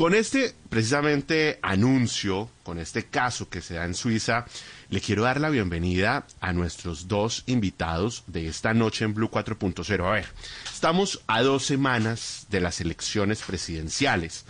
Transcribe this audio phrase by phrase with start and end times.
[0.00, 4.46] Con este precisamente anuncio, con este caso que se da en Suiza,
[4.88, 10.06] le quiero dar la bienvenida a nuestros dos invitados de esta noche en Blue 4.0.
[10.06, 10.26] A ver,
[10.72, 14.46] estamos a dos semanas de las elecciones presidenciales.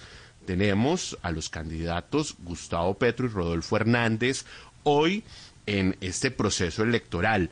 [0.46, 4.44] Tenemos a los candidatos Gustavo Petro y Rodolfo Hernández
[4.84, 5.24] hoy
[5.66, 7.50] en este proceso electoral.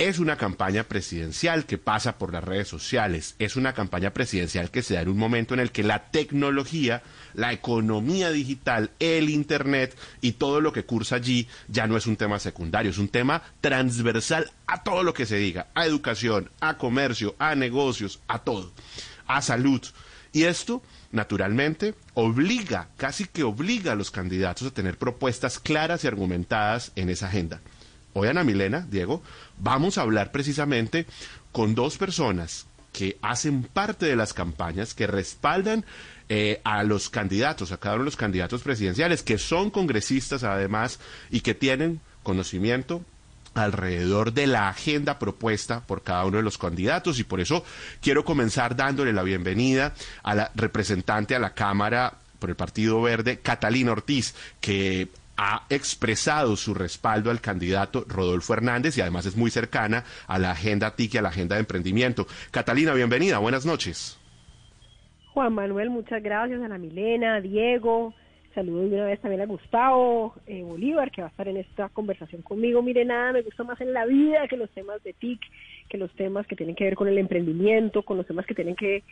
[0.00, 4.80] Es una campaña presidencial que pasa por las redes sociales, es una campaña presidencial que
[4.80, 7.02] se da en un momento en el que la tecnología,
[7.34, 12.16] la economía digital, el Internet y todo lo que cursa allí ya no es un
[12.16, 16.78] tema secundario, es un tema transversal a todo lo que se diga, a educación, a
[16.78, 18.72] comercio, a negocios, a todo,
[19.26, 19.82] a salud.
[20.32, 26.06] Y esto, naturalmente, obliga, casi que obliga a los candidatos a tener propuestas claras y
[26.06, 27.60] argumentadas en esa agenda.
[28.12, 29.22] Hoy, Ana Milena, Diego,
[29.58, 31.06] vamos a hablar precisamente
[31.52, 35.84] con dos personas que hacen parte de las campañas, que respaldan
[36.28, 40.98] eh, a los candidatos, a cada uno de los candidatos presidenciales, que son congresistas además
[41.30, 43.04] y que tienen conocimiento
[43.54, 47.18] alrededor de la agenda propuesta por cada uno de los candidatos.
[47.18, 47.64] Y por eso
[48.00, 53.38] quiero comenzar dándole la bienvenida a la representante a la Cámara por el Partido Verde,
[53.40, 55.08] Catalina Ortiz, que
[55.42, 60.50] ha expresado su respaldo al candidato Rodolfo Hernández y además es muy cercana a la
[60.50, 62.26] agenda TIC y a la agenda de emprendimiento.
[62.50, 64.20] Catalina, bienvenida, buenas noches.
[65.32, 68.12] Juan Manuel, muchas gracias, Ana Milena, Diego,
[68.54, 71.88] saludos de una vez también a Gustavo eh, Bolívar, que va a estar en esta
[71.88, 72.82] conversación conmigo.
[72.82, 75.40] Mire, nada me gusta más en la vida que los temas de TIC,
[75.88, 78.76] que los temas que tienen que ver con el emprendimiento, con los temas que tienen
[78.76, 79.04] que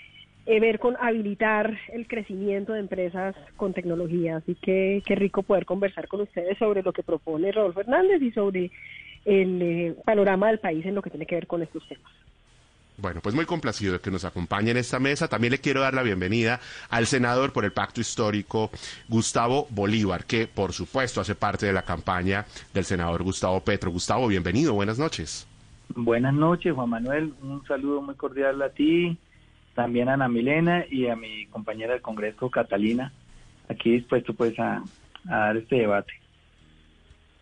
[0.51, 4.39] eh, ver con habilitar el crecimiento de empresas con tecnología.
[4.39, 8.31] Así que qué rico poder conversar con ustedes sobre lo que propone Rodolfo Hernández y
[8.31, 8.71] sobre
[9.27, 12.11] el eh, panorama del país en lo que tiene que ver con estos temas.
[12.97, 15.29] Bueno, pues muy complacido de que nos acompañe en esta mesa.
[15.29, 18.71] También le quiero dar la bienvenida al senador por el Pacto Histórico,
[19.07, 23.91] Gustavo Bolívar, que por supuesto hace parte de la campaña del senador Gustavo Petro.
[23.91, 25.47] Gustavo, bienvenido, buenas noches.
[25.95, 27.35] Buenas noches, Juan Manuel.
[27.43, 29.19] Un saludo muy cordial a ti,
[29.79, 33.13] también a Ana Milena y a mi compañera del Congreso, Catalina,
[33.69, 34.83] aquí dispuesto pues a,
[35.29, 36.15] a dar este debate.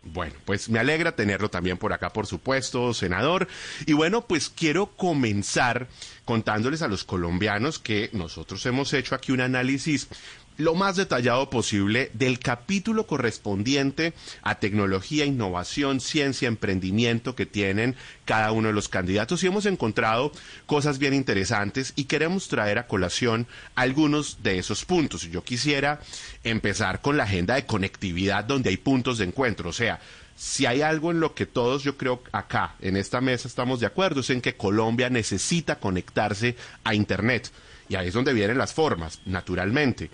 [0.02, 3.48] Bueno, pues me alegra tenerlo también por acá, por supuesto, senador.
[3.86, 5.88] Y bueno, pues quiero comenzar
[6.26, 10.06] contándoles a los colombianos que nosotros hemos hecho aquí un análisis
[10.56, 18.52] lo más detallado posible del capítulo correspondiente a tecnología, innovación, ciencia, emprendimiento que tienen cada
[18.52, 20.32] uno de los candidatos y hemos encontrado
[20.66, 25.22] cosas bien interesantes y queremos traer a colación algunos de esos puntos.
[25.22, 26.00] Yo quisiera
[26.44, 30.00] empezar con la agenda de conectividad donde hay puntos de encuentro, o sea,
[30.36, 33.86] si hay algo en lo que todos yo creo acá en esta mesa estamos de
[33.86, 37.50] acuerdo es en que Colombia necesita conectarse a Internet.
[37.88, 40.10] Y ahí es donde vienen las formas, naturalmente.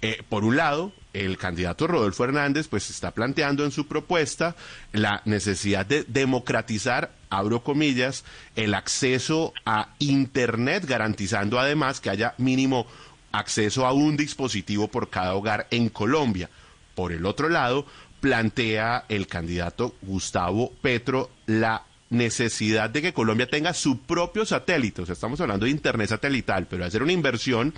[0.00, 4.54] Eh, por un lado, el candidato Rodolfo Hernández pues está planteando en su propuesta
[4.92, 12.86] la necesidad de democratizar, abro comillas, el acceso a Internet, garantizando además que haya mínimo
[13.32, 16.50] acceso a un dispositivo por cada hogar en Colombia.
[16.94, 17.86] Por el otro lado,
[18.20, 25.02] plantea el candidato Gustavo Petro la necesidad de que Colombia tenga su propio satélite.
[25.02, 27.74] O sea, estamos hablando de Internet satelital, pero hacer una inversión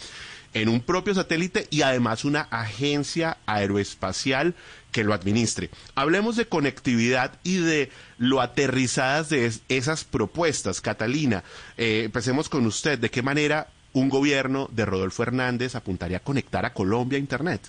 [0.54, 4.54] en un propio satélite y además una agencia aeroespacial
[4.92, 5.70] que lo administre.
[5.94, 10.80] Hablemos de conectividad y de lo aterrizadas de esas propuestas.
[10.80, 11.44] Catalina,
[11.76, 12.98] eh, empecemos con usted.
[12.98, 17.60] ¿De qué manera un gobierno de Rodolfo Hernández apuntaría a conectar a Colombia a Internet?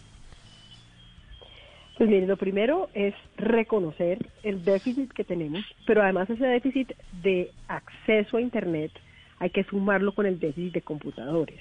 [1.99, 7.51] Pues mire, lo primero es reconocer el déficit que tenemos, pero además ese déficit de
[7.67, 8.93] acceso a Internet
[9.37, 11.59] hay que sumarlo con el déficit de computadores.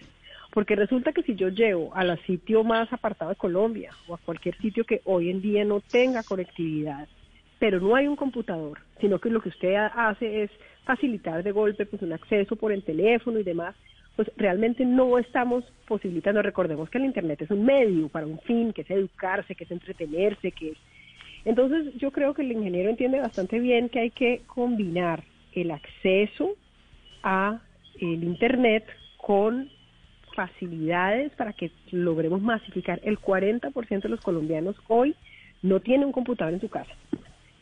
[0.52, 4.56] Porque resulta que si yo llevo al sitio más apartado de Colombia o a cualquier
[4.58, 7.08] sitio que hoy en día no tenga conectividad,
[7.58, 10.52] pero no hay un computador, sino que lo que usted hace es
[10.84, 13.74] facilitar de golpe pues un acceso por el teléfono y demás,
[14.18, 18.72] pues realmente no estamos posibilitando, recordemos que el Internet es un medio para un fin,
[18.72, 20.76] que es educarse, que es entretenerse, que es...
[21.44, 25.22] Entonces yo creo que el ingeniero entiende bastante bien que hay que combinar
[25.52, 26.56] el acceso
[27.22, 27.60] a
[28.00, 28.84] el Internet
[29.18, 29.70] con
[30.34, 33.00] facilidades para que logremos masificar.
[33.04, 35.14] El 40% de los colombianos hoy
[35.62, 36.90] no tiene un computador en su casa.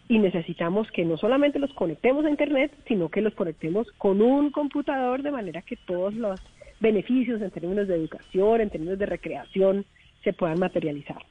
[0.08, 4.50] Y necesitamos que no solamente los conectemos a Internet, sino que los conectemos con un
[4.50, 6.40] computador de manera que todos los
[6.78, 9.84] beneficios en términos de educación, en términos de recreación,
[10.22, 11.24] se puedan materializar.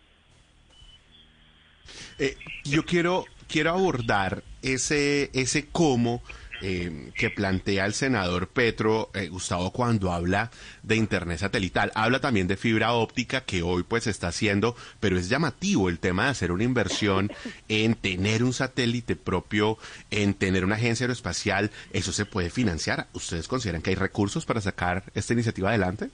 [2.19, 6.21] Eh, yo quiero, quiero abordar ese, ese cómo
[6.61, 10.51] eh, que plantea el senador Petro, eh, Gustavo, cuando habla
[10.83, 11.91] de Internet satelital.
[11.95, 16.25] Habla también de fibra óptica que hoy pues está haciendo, pero es llamativo el tema
[16.25, 17.31] de hacer una inversión
[17.67, 19.77] en tener un satélite propio,
[20.11, 21.71] en tener una agencia aeroespacial.
[21.91, 23.07] ¿Eso se puede financiar?
[23.13, 26.09] ¿Ustedes consideran que hay recursos para sacar esta iniciativa adelante?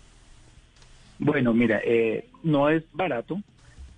[1.19, 3.39] Bueno, mira, eh, no es barato,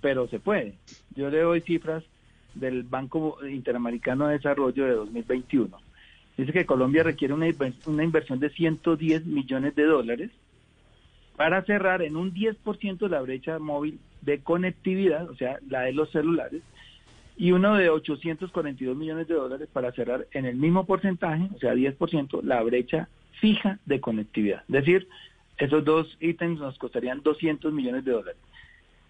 [0.02, 0.74] pero se puede.
[1.16, 2.04] Yo le doy cifras
[2.54, 5.93] del Banco Interamericano de Desarrollo de 2021
[6.38, 7.48] dice que Colombia requiere una,
[7.86, 10.32] una inversión de 110 millones de dólares
[11.36, 16.10] para cerrar en un 10% la brecha móvil de conectividad, o sea, la de los
[16.12, 16.62] celulares,
[17.36, 21.74] y uno de 842 millones de dólares para cerrar en el mismo porcentaje, o sea,
[21.74, 23.10] 10%, la brecha
[23.40, 24.62] fija de conectividad.
[24.68, 25.08] Es decir,
[25.58, 28.42] esos dos ítems nos costarían 200 millones de dólares.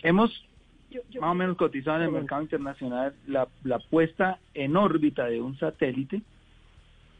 [0.01, 0.45] Hemos
[1.19, 5.57] más o menos cotizado en el mercado internacional la, la puesta en órbita de un
[5.57, 6.21] satélite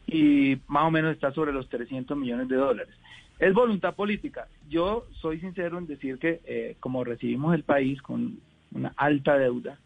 [0.06, 2.94] y más o menos está sobre los 300 millones de dólares.
[3.38, 4.46] Es voluntad política.
[4.68, 8.38] Yo soy sincero en decir que eh, como recibimos el país con
[8.72, 9.78] una alta deuda,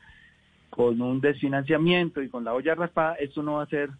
[0.70, 3.90] con un desfinanciamiento y con la olla raspada, esto no va a ser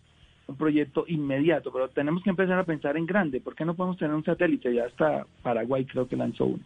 [0.47, 3.41] un proyecto inmediato, pero tenemos que empezar a pensar en grande.
[3.41, 4.75] ¿Por qué no podemos tener un satélite?
[4.75, 6.65] Ya hasta Paraguay creo que lanzó uno.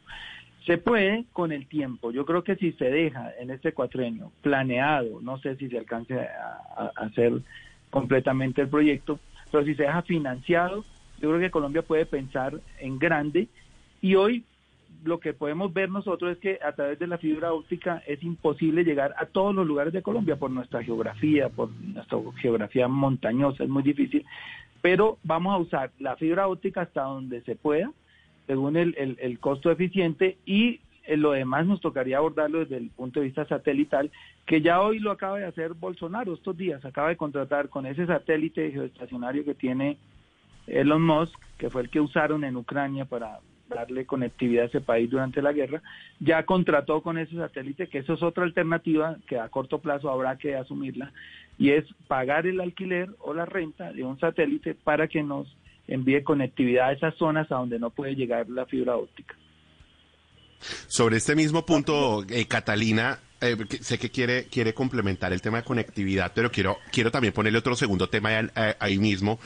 [0.66, 2.12] Se puede con el tiempo.
[2.12, 6.14] Yo creo que si se deja en este cuatrenio planeado, no sé si se alcance
[6.20, 7.32] a hacer
[7.90, 9.18] completamente el proyecto,
[9.52, 10.84] pero si se deja financiado,
[11.20, 13.48] yo creo que Colombia puede pensar en grande.
[14.00, 14.44] Y hoy
[15.04, 18.82] lo que podemos ver nosotros es que a través de la fibra óptica es imposible
[18.82, 23.70] llegar a todos los lugares de Colombia por nuestra geografía, por nuestra geografía montañosa, es
[23.70, 24.24] muy difícil,
[24.80, 27.92] pero vamos a usar la fibra óptica hasta donde se pueda,
[28.46, 33.26] según el, el costo eficiente y lo demás nos tocaría abordarlo desde el punto de
[33.26, 34.10] vista satelital,
[34.46, 38.06] que ya hoy lo acaba de hacer Bolsonaro estos días, acaba de contratar con ese
[38.06, 39.98] satélite geoestacionario que tiene
[40.66, 45.10] Elon Musk, que fue el que usaron en Ucrania para darle conectividad a ese país
[45.10, 45.82] durante la guerra,
[46.20, 50.36] ya contrató con ese satélite, que eso es otra alternativa que a corto plazo habrá
[50.36, 51.12] que asumirla,
[51.58, 55.56] y es pagar el alquiler o la renta de un satélite para que nos
[55.88, 59.34] envíe conectividad a esas zonas a donde no puede llegar la fibra óptica.
[60.86, 65.64] Sobre este mismo punto, eh, Catalina, eh, sé que quiere, quiere complementar el tema de
[65.64, 68.30] conectividad, pero quiero, quiero también ponerle otro segundo tema
[68.78, 69.40] ahí, mismo,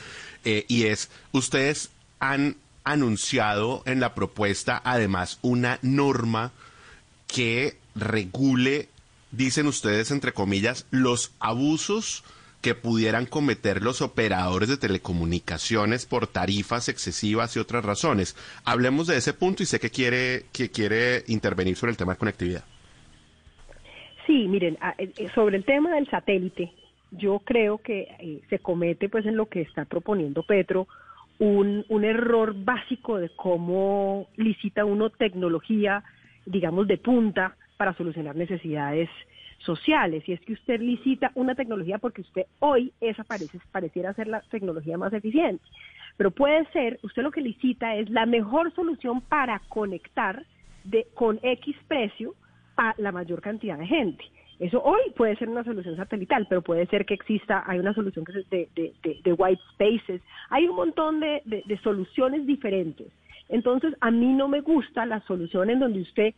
[0.45, 1.91] eh, y es, ustedes
[2.21, 6.53] han anunciado en la propuesta además una norma
[7.27, 8.89] que regule,
[9.33, 12.23] dicen ustedes entre comillas, los abusos
[12.67, 18.35] que pudieran cometer los operadores de telecomunicaciones por tarifas excesivas y otras razones.
[18.65, 22.19] Hablemos de ese punto y sé que quiere, que quiere intervenir sobre el tema de
[22.19, 22.65] conectividad.
[24.27, 26.73] Sí, miren, eh, eh, sobre el tema del satélite,
[27.13, 30.89] yo creo que eh, se comete, pues, en lo que está proponiendo Petro,
[31.39, 36.03] un, un error básico de cómo licita uno tecnología,
[36.45, 39.09] digamos, de punta para solucionar necesidades
[39.59, 44.29] sociales, y es que usted licita una tecnología porque usted hoy esa parece, pareciera ser
[44.29, 45.63] la tecnología más eficiente,
[46.17, 50.45] pero puede ser, usted lo que licita es la mejor solución para conectar
[50.85, 52.35] de, con X precio
[52.77, 54.25] a la mayor cantidad de gente.
[54.59, 58.25] Eso hoy puede ser una solución satelital, pero puede ser que exista, hay una solución
[58.25, 61.43] que es de, de, de, white spaces, hay un montón de,
[61.83, 63.09] soluciones diferentes.
[63.49, 66.35] Entonces, a mí no me gusta la solución en donde usted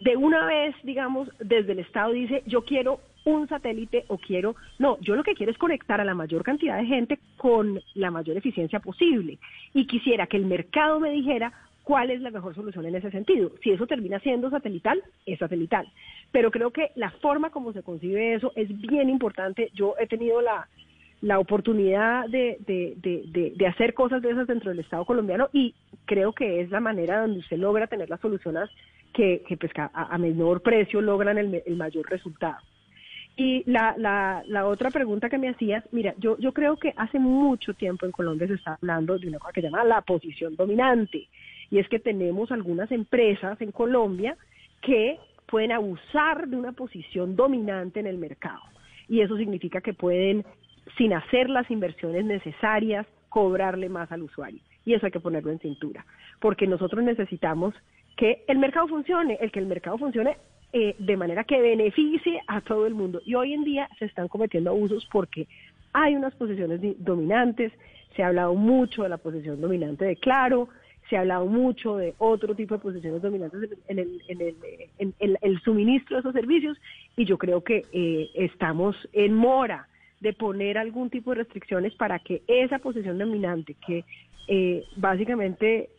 [0.00, 4.98] de una vez, digamos, desde el Estado dice, yo quiero un satélite o quiero, no,
[5.00, 8.36] yo lo que quiero es conectar a la mayor cantidad de gente con la mayor
[8.36, 9.38] eficiencia posible.
[9.74, 13.50] Y quisiera que el mercado me dijera cuál es la mejor solución en ese sentido.
[13.62, 15.88] Si eso termina siendo satelital, es satelital.
[16.30, 19.70] Pero creo que la forma como se concibe eso es bien importante.
[19.74, 20.68] Yo he tenido la,
[21.26, 26.32] la oportunidad de, de, de, hacer cosas de esas dentro del Estado colombiano y creo
[26.32, 28.70] que es la manera donde usted logra tener las soluciones
[29.12, 32.58] que, que pues, a, menor precio logran el, el mayor resultado.
[33.36, 37.18] Y la, la, la, otra pregunta que me hacías, mira, yo, yo creo que hace
[37.18, 40.54] mucho tiempo en Colombia se está hablando de una cosa que se llama la posición
[40.54, 41.26] dominante.
[41.70, 44.36] Y es que tenemos algunas empresas en Colombia
[44.80, 48.62] que pueden abusar de una posición dominante en el mercado.
[49.08, 50.44] Y eso significa que pueden,
[50.96, 54.60] sin hacer las inversiones necesarias, cobrarle más al usuario.
[54.84, 56.06] Y eso hay que ponerlo en cintura.
[56.40, 57.74] Porque nosotros necesitamos
[58.16, 60.36] que el mercado funcione, el que el mercado funcione
[60.72, 63.20] eh, de manera que beneficie a todo el mundo.
[63.24, 65.48] Y hoy en día se están cometiendo abusos porque
[65.92, 67.72] hay unas posiciones dominantes,
[68.14, 70.68] se ha hablado mucho de la posición dominante de Claro,
[71.08, 76.16] se ha hablado mucho de otro tipo de posiciones dominantes en el, en el, suministro
[76.16, 76.76] de esos servicios
[77.16, 79.88] y yo creo que eh, estamos en mora
[80.20, 84.04] de poner algún tipo de restricciones para que esa posición dominante que
[84.48, 85.90] eh, básicamente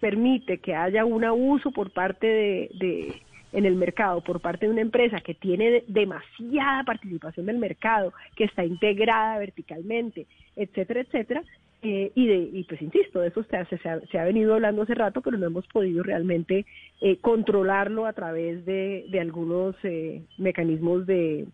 [0.00, 3.14] permite que haya un abuso por parte de,
[3.52, 8.44] en el mercado por parte de una empresa que tiene demasiada participación del mercado, que
[8.44, 11.42] está integrada verticalmente, etcétera, etcétera,
[11.80, 13.64] eh, y, de, y pues insisto, de eso se, ha,
[14.00, 16.66] se ha venido hablando hace rato, pero no hemos podido realmente
[17.00, 21.46] eh, controlarlo a través de, de algunos eh, mecanismos de,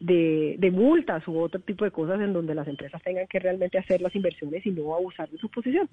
[0.00, 3.78] de, de, multas u otro tipo de cosas en donde las empresas tengan que realmente
[3.78, 5.88] hacer las inversiones y no abusar de su posición.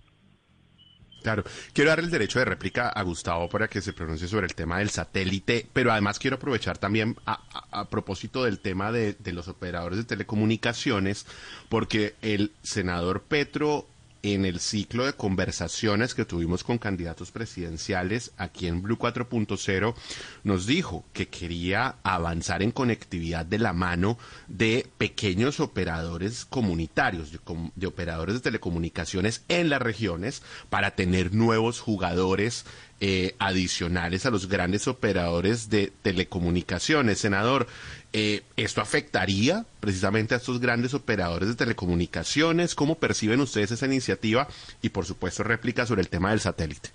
[1.22, 4.56] Claro, quiero darle el derecho de réplica a Gustavo para que se pronuncie sobre el
[4.56, 9.48] tema del satélite, pero además quiero aprovechar también a, propósito del tema de, de los
[9.48, 11.26] operadores de telecomunicaciones,
[11.70, 13.88] porque el senador Petro
[14.24, 19.96] en el ciclo de conversaciones que tuvimos con candidatos presidenciales aquí en Blue 4.0,
[20.44, 27.88] nos dijo que quería avanzar en conectividad de la mano de pequeños operadores comunitarios, de,
[27.88, 32.66] operadores de telecomunicaciones en las regiones, para tener nuevos jugadores
[33.00, 37.20] eh, adicionales a los grandes operadores de telecomunicaciones.
[37.20, 37.68] Senador,
[38.12, 42.74] eh, ¿esto afectaría precisamente a estos grandes operadores de telecomunicaciones?
[42.74, 44.48] ¿Cómo perciben ustedes esa iniciativa?
[44.82, 46.90] Y por supuesto, réplica sobre el tema del satélite.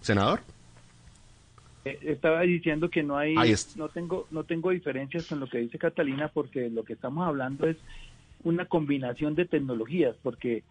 [0.00, 0.40] Senador.
[1.84, 3.34] Eh, estaba diciendo que no hay,
[3.76, 7.66] no tengo, no tengo diferencias con lo que dice Catalina porque lo que estamos hablando
[7.66, 7.76] es
[8.44, 10.62] una combinación de tecnologías, porque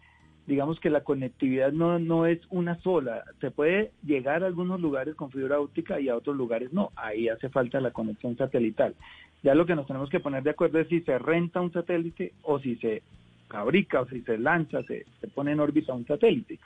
[0.46, 3.24] digamos que la conectividad no, no es una sola.
[3.40, 6.92] Se puede llegar a algunos lugares con fibra óptica y a otros lugares no.
[6.96, 8.94] Ahí hace falta la conexión satelital.
[9.42, 12.32] Ya lo que nos tenemos que poner de acuerdo es si se renta un satélite
[12.42, 13.02] o si se
[13.48, 16.58] fabrica o si se lanza, se, se pone en órbita un satélite.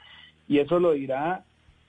[0.47, 1.45] Y eso lo dirá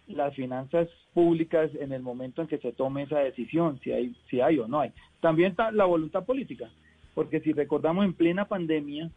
[0.07, 4.41] las finanzas públicas en el momento en que se tome esa decisión, si hay, si
[4.41, 4.91] hay o no hay.
[5.21, 6.69] También está la voluntad política
[7.19, 9.11] porque si recordamos en plena pandemia,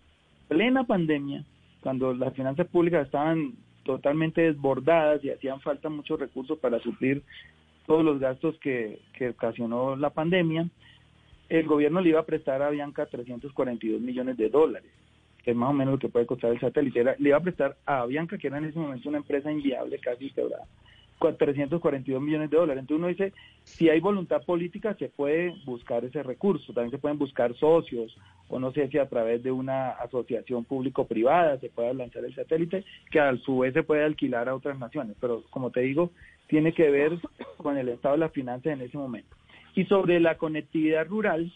[0.49, 1.45] plena pandemia,
[1.83, 3.53] cuando las finanzas públicas estaban
[3.85, 7.23] totalmente desbordadas y hacían falta muchos recursos para suplir
[7.87, 8.99] todos los gastos que,
[9.31, 10.69] ocasionó la pandemia,
[11.49, 14.91] el gobierno le iba a prestar a Bianca 342 millones de dólares,
[15.45, 17.05] que es más o menos lo que puede costar el satélite.
[17.05, 20.29] le iba a prestar a Bianca, que era en ese momento una empresa inviable, casi
[20.33, 20.67] quebrada,
[21.31, 22.81] 342 millones de dólares.
[22.81, 23.33] Entonces uno dice,
[23.65, 28.17] si hay voluntad política se puede buscar ese recurso, también se pueden buscar socios,
[28.49, 32.85] o no sé si a través de una asociación público-privada se pueda lanzar el satélite,
[33.11, 36.11] que a su vez se puede alquilar a otras naciones, pero como te digo,
[36.49, 37.19] tiene que ver
[37.57, 39.35] con el estado de las finanzas en ese momento.
[39.75, 41.51] Y sobre la conectividad rural,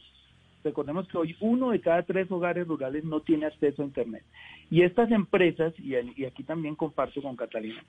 [0.64, 4.24] recordemos que hoy uno de cada tres hogares rurales no tiene acceso a Internet.
[4.70, 5.94] Y estas empresas, y,
[6.24, 7.84] aquí también comparto con Catalina,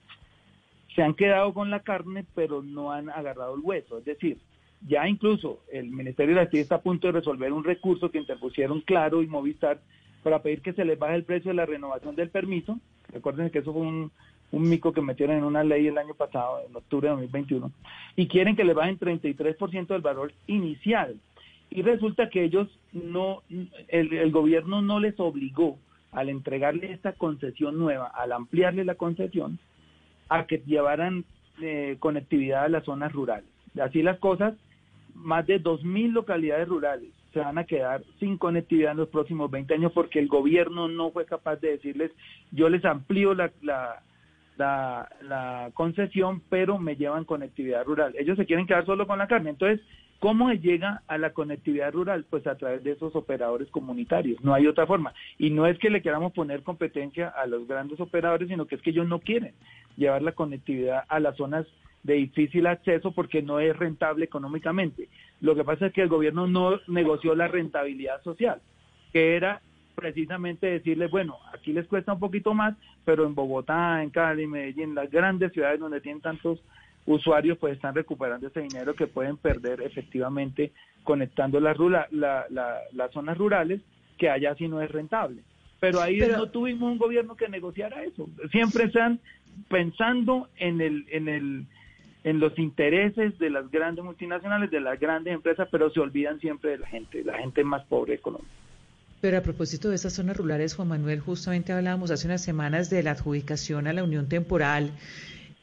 [0.98, 4.00] se han quedado con la carne, pero no han agarrado el hueso.
[4.00, 4.39] Es decir,
[4.88, 8.82] ya incluso el Ministerio de la está a punto de resolver un recurso que interpusieron
[8.82, 9.80] Claro y Movistar
[10.24, 12.80] para pedir que se les baje el precio de la renovación del permiso.
[13.10, 14.12] Recuerden que eso fue un,
[14.51, 17.72] mico que metieron en una ley el año pasado, en octubre de 2021,
[18.16, 21.16] y quieren que le bajen 33% del valor inicial.
[21.70, 23.44] Y resulta que ellos no,
[23.88, 25.77] el, el gobierno no les obligó
[26.12, 29.60] al entregarle esta concesión nueva, al ampliarle la concesión,
[30.29, 31.25] a que llevaran
[31.62, 33.50] eh, conectividad a las zonas rurales.
[33.81, 34.53] Así las cosas,
[35.13, 39.74] más de 2.000 localidades rurales se van a quedar sin conectividad en los próximos 20
[39.74, 42.12] años porque el gobierno no fue capaz de decirles,
[42.51, 44.01] yo les amplío la, la,
[44.57, 48.15] la, concesión, pero me llevan conectividad rural.
[48.17, 49.51] Ellos se quieren quedar solo con la carne.
[49.51, 49.86] Entonces,
[50.19, 52.25] ¿Cómo se llega a la conectividad rural?
[52.29, 55.13] Pues a través de esos operadores comunitarios, no hay otra forma.
[55.38, 58.81] Y no es que le queramos poner competencia a los grandes operadores, sino que es
[58.81, 59.53] que ellos no quieren
[59.95, 61.67] llevar la conectividad a las zonas
[62.03, 65.07] de difícil acceso porque no es rentable económicamente.
[65.41, 68.62] Lo que pasa es que el gobierno no negoció la rentabilidad social,
[69.13, 69.62] que era
[69.93, 74.95] precisamente decirles, bueno, aquí les cuesta un poquito más, pero en Bogotá, en Cali, Medellín,
[74.95, 76.59] las grandes ciudades donde tienen tantos
[77.07, 80.71] usuarios pues están recuperando ese dinero que pueden perder efectivamente
[81.03, 81.77] conectando las,
[82.11, 83.81] las zonas rurales
[84.17, 85.41] que allá sí no es rentable.
[85.79, 88.27] Pero ahí no tuvimos un gobierno que negociara eso.
[88.51, 89.19] Siempre están
[89.69, 91.65] pensando en el, en el,
[92.23, 96.71] en los intereses de las grandes multinacionales, de las grandes empresas, pero se olvidan siempre
[96.71, 98.49] de la gente, la gente más pobre de Colombia.
[99.21, 103.01] Pero a propósito de estas zonas rurales, Juan Manuel, justamente hablábamos hace unas semanas de
[103.01, 104.91] la adjudicación a la Unión Temporal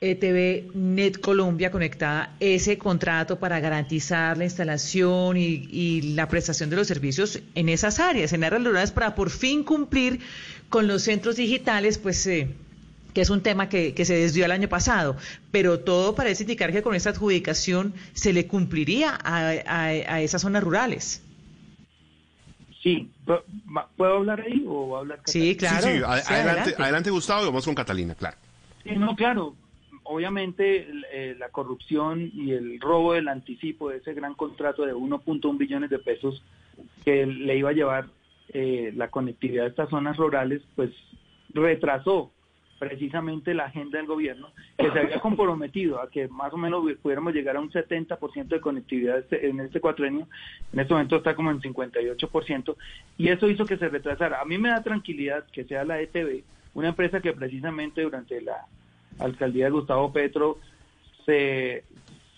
[0.01, 6.87] ETV Net Colombia conectada ese contrato para garantizar la instalación y, la prestación de los
[6.87, 10.21] servicios en esas áreas, en áreas rurales, para por fin cumplir
[10.69, 12.49] con los centros digitales, pues eh,
[13.15, 15.17] que es un tema que, se desvió el año pasado,
[15.51, 21.23] pero todo parece indicar que con esta adjudicación se le cumpliría a, esas zonas rurales.
[22.83, 23.11] Sí,
[23.97, 25.87] ¿puedo hablar ahí o hablar Sí, claro.
[25.87, 28.37] Sí, adelante, adelante, Gustavo, y vamos con Catalina, claro.
[28.83, 29.55] Sí, no, claro,
[30.05, 35.59] obviamente eh, la corrupción y el robo del anticipo de ese gran contrato de 1.1
[35.59, 36.43] billones de pesos
[37.05, 38.07] que le iba a llevar
[38.51, 40.91] eh, la conectividad de estas zonas rurales, pues
[41.53, 42.31] retrasó
[42.79, 47.33] precisamente la agenda del gobierno, que se había comprometido a que más o menos pudiéramos
[47.33, 50.29] llegar a un 70% de conectividad este, en este cuatrenio,
[50.73, 52.77] en este momento está como en 58%,
[53.17, 54.41] y eso hizo que se retrasara.
[54.41, 56.43] A mí me da tranquilidad que sea la ETV,
[56.75, 58.67] una empresa que precisamente durante la
[59.19, 60.59] alcaldía de Gustavo Petro
[61.25, 61.85] se,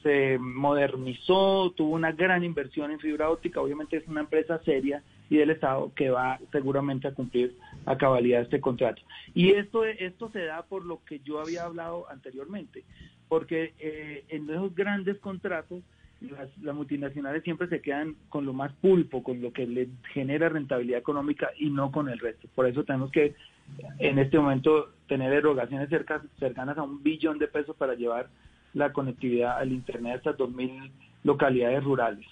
[0.02, 5.38] se modernizó, tuvo una gran inversión en fibra óptica, obviamente es una empresa seria y
[5.38, 9.02] del Estado que va seguramente a cumplir a cabalidad este contrato.
[9.34, 12.84] Y esto, esto se da por lo que yo había hablado anteriormente,
[13.28, 15.82] porque eh, en esos grandes contratos
[16.20, 21.00] las, multinacionales siempre se quedan con lo más pulpo, con lo que les genera rentabilidad
[21.00, 22.48] económica y no con el resto.
[22.54, 23.34] Por eso tenemos que
[23.98, 28.28] en este momento tener erogaciones cerca, cercanas a un billón de pesos para llevar
[28.74, 30.90] la conectividad al Internet a estas 2.000
[31.24, 32.26] localidades rurales.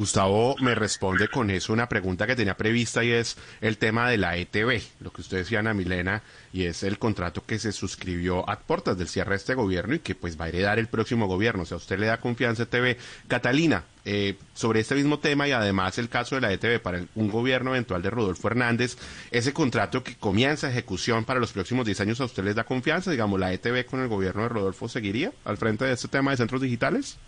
[0.00, 4.16] Gustavo me responde con eso una pregunta que tenía prevista y es el tema de
[4.16, 6.22] la ETV, lo que usted decía, Ana Milena,
[6.54, 9.98] y es el contrato que se suscribió a puertas del cierre de este gobierno y
[9.98, 11.64] que pues va a heredar el próximo gobierno.
[11.64, 12.96] O sea, usted le da confianza a ETV.
[13.28, 17.28] Catalina, eh, sobre este mismo tema y además el caso de la ETV para un
[17.28, 18.96] gobierno eventual de Rodolfo Hernández,
[19.30, 23.10] ese contrato que comienza ejecución para los próximos 10 años, ¿a usted les da confianza?
[23.10, 26.38] Digamos, ¿la ETV con el gobierno de Rodolfo seguiría al frente de este tema de
[26.38, 27.18] centros digitales?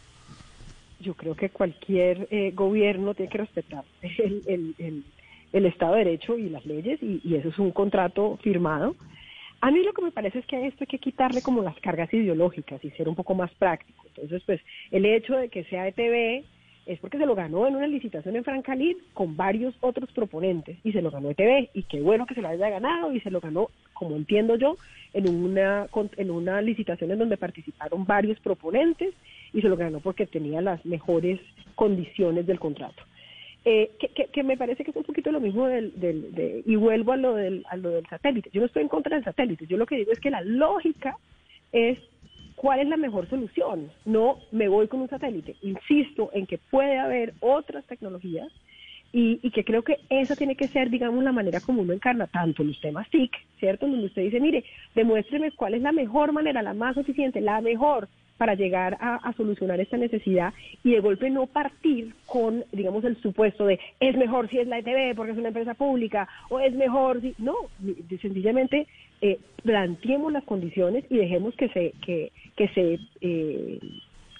[1.03, 5.05] Yo creo que cualquier eh, gobierno tiene que respetar el,
[5.53, 8.95] el, Estado de Derecho y las leyes, y, eso es un contrato firmado.
[9.61, 11.79] A mí lo que me parece es que a esto hay que quitarle como las
[11.81, 14.05] cargas ideológicas y ser un poco más práctico.
[14.09, 14.61] Entonces, pues,
[14.91, 16.45] el hecho de que sea ETV
[16.87, 20.93] es porque se lo ganó en una licitación en Francalid con varios otros proponentes y
[20.93, 23.41] se lo ganó ETV y qué bueno que se lo haya ganado y se lo
[23.41, 24.77] ganó, como entiendo yo,
[25.13, 25.87] en una,
[26.17, 29.15] en una licitación en donde participaron varios proponentes
[29.53, 31.41] y se lo ganó porque tenía las mejores
[31.75, 33.03] condiciones del contrato.
[33.65, 33.93] Eh,
[34.33, 37.35] que, me parece que es un poquito lo mismo del, del y vuelvo a lo
[37.37, 38.51] del, a lo del satélite.
[38.53, 41.17] Yo no estoy en contra del satélite, yo lo que digo es que la lógica
[41.71, 41.99] es
[42.57, 43.91] cuál es la mejor solución.
[44.05, 45.55] No me voy con un satélite.
[45.63, 48.51] Insisto en que puede haber otras tecnologías
[49.13, 52.27] y, y, que creo que esa tiene que ser, digamos, la manera como uno encarna
[52.27, 53.87] tanto los temas TIC, ¿cierto?
[53.87, 58.09] Donde usted dice, mire, demuéstreme cuál es la mejor manera, la más eficiente, la mejor
[58.37, 63.67] para llegar a, solucionar esta necesidad y de golpe no partir con, digamos, el supuesto
[63.67, 67.21] de es mejor si es la ETV porque es una empresa pública o es mejor
[67.21, 67.35] si...
[67.39, 67.55] No,
[68.21, 68.87] sencillamente
[69.21, 73.79] eh, planteemos las condiciones y dejemos que se, que, que se eh,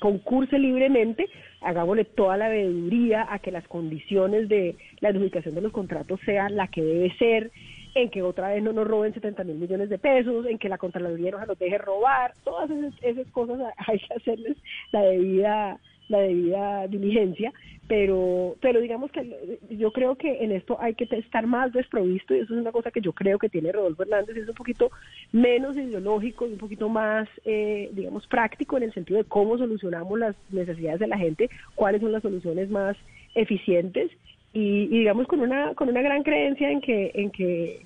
[0.03, 1.27] concurse libremente,
[1.61, 6.57] hagámosle toda la veeduría a que las condiciones de la adjudicación de los contratos sean
[6.57, 7.53] la que debe ser,
[7.95, 10.79] en que otra vez no nos roben 70 mil millones de pesos, en que la
[10.79, 12.71] Contraloría no se los deje robar, todas
[13.03, 14.57] esas, cosas hay que hacerles
[14.93, 15.79] la debida
[16.09, 17.53] la debida diligencia,
[17.89, 22.41] pero pero digamos que yo creo que en esto hay que estar más desprovisto y
[22.41, 24.91] eso es una cosa que yo creo que tiene Rodolfo Hernández, es un poquito
[25.31, 30.19] menos ideológico y un poquito más, eh, digamos, práctico en el sentido de cómo solucionamos
[30.19, 32.97] las necesidades de la gente, cuáles son las soluciones más
[33.35, 34.11] eficientes
[34.53, 37.85] y, digamos con una con una gran creencia en que en que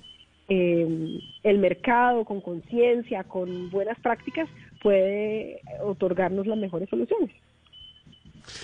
[0.49, 4.49] em, el mercado con conciencia con buenas prácticas
[4.81, 7.35] puede otorgarnos las mejores soluciones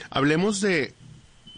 [0.10, 0.94] hablemos de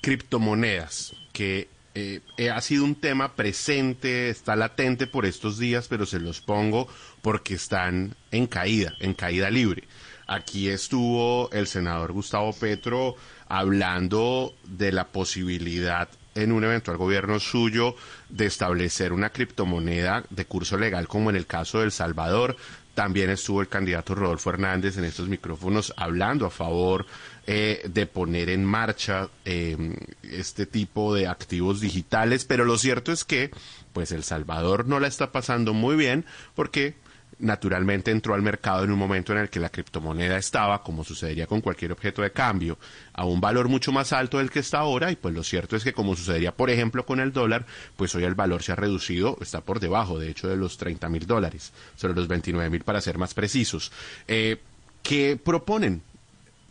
[0.01, 2.19] criptomonedas que eh,
[2.53, 6.89] ha sido un tema presente, está latente por estos días, pero se los pongo
[7.21, 9.85] porque están en caída, en caída libre.
[10.27, 13.15] Aquí estuvo el senador Gustavo Petro
[13.47, 17.95] hablando de la posibilidad en un eventual gobierno suyo
[18.29, 22.55] de establecer una criptomoneda de curso legal como en el caso de El Salvador.
[22.93, 27.05] También estuvo el candidato Rodolfo Hernández en estos micrófonos hablando a favor
[27.47, 33.23] eh, de poner en marcha eh, este tipo de activos digitales, pero lo cierto es
[33.23, 33.51] que
[33.93, 36.95] pues El Salvador no la está pasando muy bien porque
[37.39, 41.47] naturalmente entró al mercado en un momento en el que la criptomoneda estaba, como sucedería
[41.47, 42.77] con cualquier objeto de cambio,
[43.13, 45.83] a un valor mucho más alto del que está ahora y pues lo cierto es
[45.83, 49.37] que como sucedería por ejemplo con el dólar, pues hoy el valor se ha reducido,
[49.41, 53.01] está por debajo de hecho de los 30 mil dólares, sobre los 29 mil para
[53.01, 53.91] ser más precisos.
[54.27, 54.57] Eh,
[55.03, 56.01] ¿Qué proponen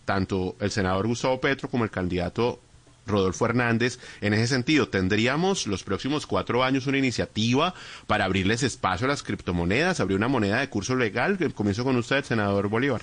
[0.05, 2.61] tanto el senador Gustavo Petro como el candidato
[3.07, 3.99] Rodolfo Hernández.
[4.21, 7.75] En ese sentido, ¿tendríamos los próximos cuatro años una iniciativa
[8.07, 11.39] para abrirles espacio a las criptomonedas, abrir una moneda de curso legal?
[11.55, 13.03] Comienzo con usted, senador Bolívar.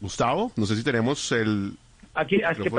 [0.00, 1.76] Gustavo, no sé si tenemos el
[2.14, 2.70] Aquí, aquí que,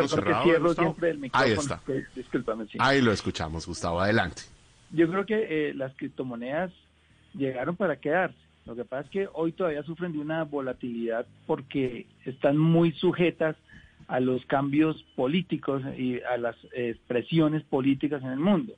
[0.43, 1.51] cierro siempre el micrófono.
[1.51, 1.79] Ahí está.
[2.15, 4.01] Discúlpame, Ahí lo escuchamos, Gustavo.
[4.01, 4.43] Adelante.
[4.91, 6.71] Yo creo que eh, las criptomonedas
[7.34, 8.38] llegaron para quedarse.
[8.65, 13.56] Lo que pasa es que hoy todavía sufren de una volatilidad porque están muy sujetas
[14.08, 18.74] a los cambios políticos y a las expresiones políticas en el mundo.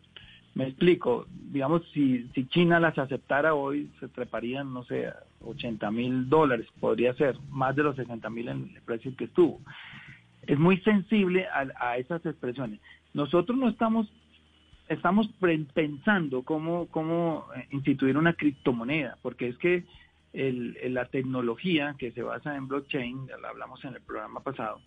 [0.56, 6.30] Me explico, digamos, si, si China las aceptara hoy, se treparían, no sé, 80 mil
[6.30, 9.60] dólares, podría ser, más de los 60 mil en el precio que estuvo.
[10.44, 12.80] Es muy sensible a, a esas expresiones.
[13.14, 14.08] Nosotros no estamos
[14.94, 15.30] estamos
[15.74, 19.86] pensando cómo, cómo eh, instituir una criptomoneda, porque es que
[20.34, 24.80] el, la tecnología que se basa en blockchain, ya la hablamos en el programa pasado,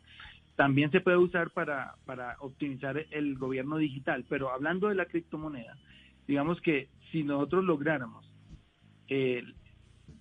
[0.57, 4.25] también se puede usar para, para optimizar el gobierno digital.
[4.29, 5.77] Pero hablando de la criptomoneda,
[6.27, 8.29] digamos que si nosotros lográramos
[9.09, 9.45] eh,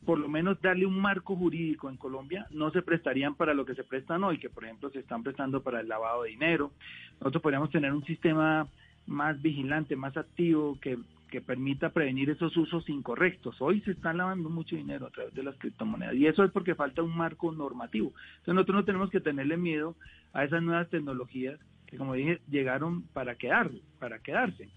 [0.05, 3.73] por lo menos darle un marco jurídico en Colombia, no se prestarían para lo que
[3.73, 6.71] se prestan hoy, que por ejemplo se están prestando para el lavado de dinero.
[7.19, 8.67] Nosotros podríamos tener un sistema
[9.07, 10.97] más vigilante, más activo, que,
[11.29, 13.61] que permita prevenir esos usos incorrectos.
[13.61, 16.75] Hoy se está lavando mucho dinero a través de las criptomonedas y eso es porque
[16.75, 18.13] falta un marco normativo.
[18.37, 19.95] Entonces nosotros no tenemos que tenerle miedo
[20.33, 24.69] a esas nuevas tecnologías que, como dije, llegaron para quedar, para quedarse.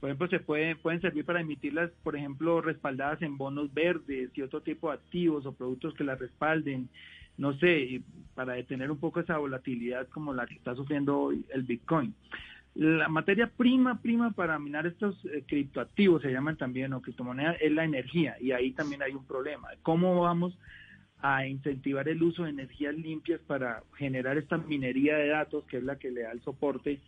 [0.00, 4.42] Por ejemplo, se puede, pueden servir para emitirlas, por ejemplo, respaldadas en bonos verdes y
[4.42, 6.88] otro tipo de activos o productos que las respalden,
[7.38, 8.02] no sé,
[8.34, 12.14] para detener un poco esa volatilidad como la que está sufriendo hoy el Bitcoin.
[12.76, 17.72] La materia prima, prima para minar estos eh, criptoactivos, se llaman también, o criptomonedas, es
[17.72, 18.36] la energía.
[18.38, 19.68] Y ahí también hay un problema.
[19.82, 20.58] ¿Cómo vamos
[21.20, 25.84] a incentivar el uso de energías limpias para generar esta minería de datos, que es
[25.84, 27.00] la que le da el soporte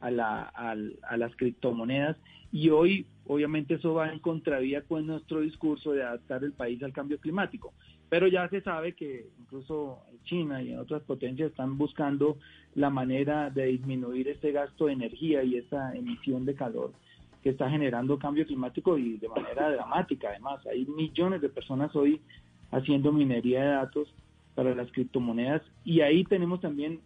[0.00, 2.16] a, la, a, las criptomonedas?
[2.50, 6.92] Y hoy, obviamente, eso va en contravía con nuestro discurso de adaptar el país al
[6.92, 7.72] cambio climático.
[8.12, 12.36] Pero ya se sabe que incluso en China y en otras potencias están buscando
[12.74, 16.92] la manera de disminuir este gasto de energía y esta emisión de calor
[17.42, 20.60] que está generando cambio climático y de manera dramática además.
[20.66, 22.20] Hay millones de personas hoy
[22.70, 24.14] haciendo minería de datos
[24.54, 27.00] para las criptomonedas y ahí tenemos también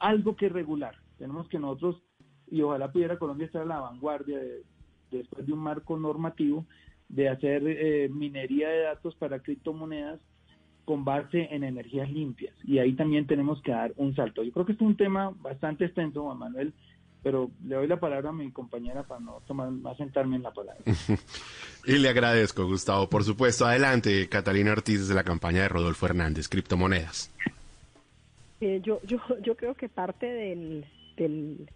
[0.00, 0.96] algo que regular.
[1.18, 2.02] Tenemos que nosotros,
[2.50, 4.40] y ojalá pudiera Colombia estar a la vanguardia
[5.12, 6.66] después de un marco normativo,
[7.08, 10.18] de hacer eh, minería de datos para criptomonedas
[10.88, 12.54] con base en energías limpias.
[12.64, 14.42] Y ahí también tenemos que dar un salto.
[14.42, 16.72] Yo creo que es un tema bastante extenso, Juan Manuel,
[17.22, 20.50] pero le doy la palabra a mi compañera para no tomar más sentarme en la
[20.50, 20.80] palabra.
[21.86, 23.06] y le agradezco, Gustavo.
[23.06, 27.30] Por supuesto, adelante, Catalina Ortiz de la campaña de Rodolfo Hernández, criptomonedas.
[28.62, 30.86] Eh, yo, yo, yo creo que parte del,
[31.18, 31.68] del,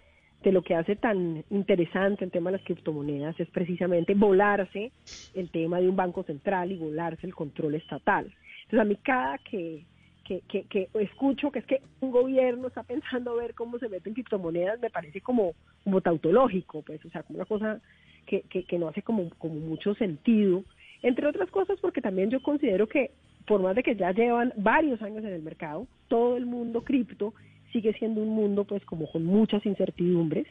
[0.42, 4.90] de lo que hace tan interesante el tema de las criptomonedas es precisamente volarse
[5.35, 8.33] el tema de un banco central y volarse el control estatal.
[8.64, 9.85] Entonces a mí cada que,
[10.25, 14.81] que, que, escucho que es que un gobierno está pensando ver cómo se meten criptomonedas,
[14.81, 17.81] me parece como, como tautológico, pues, o sea, como una cosa
[18.27, 20.64] que, que, que no hace como, como mucho sentido,
[21.03, 23.11] entre otras cosas porque también yo considero que
[23.46, 27.35] por más de que ya llevan varios años en el mercado, todo el mundo cripto
[27.72, 30.46] sigue siendo un mundo pues como con muchas incertidumbres.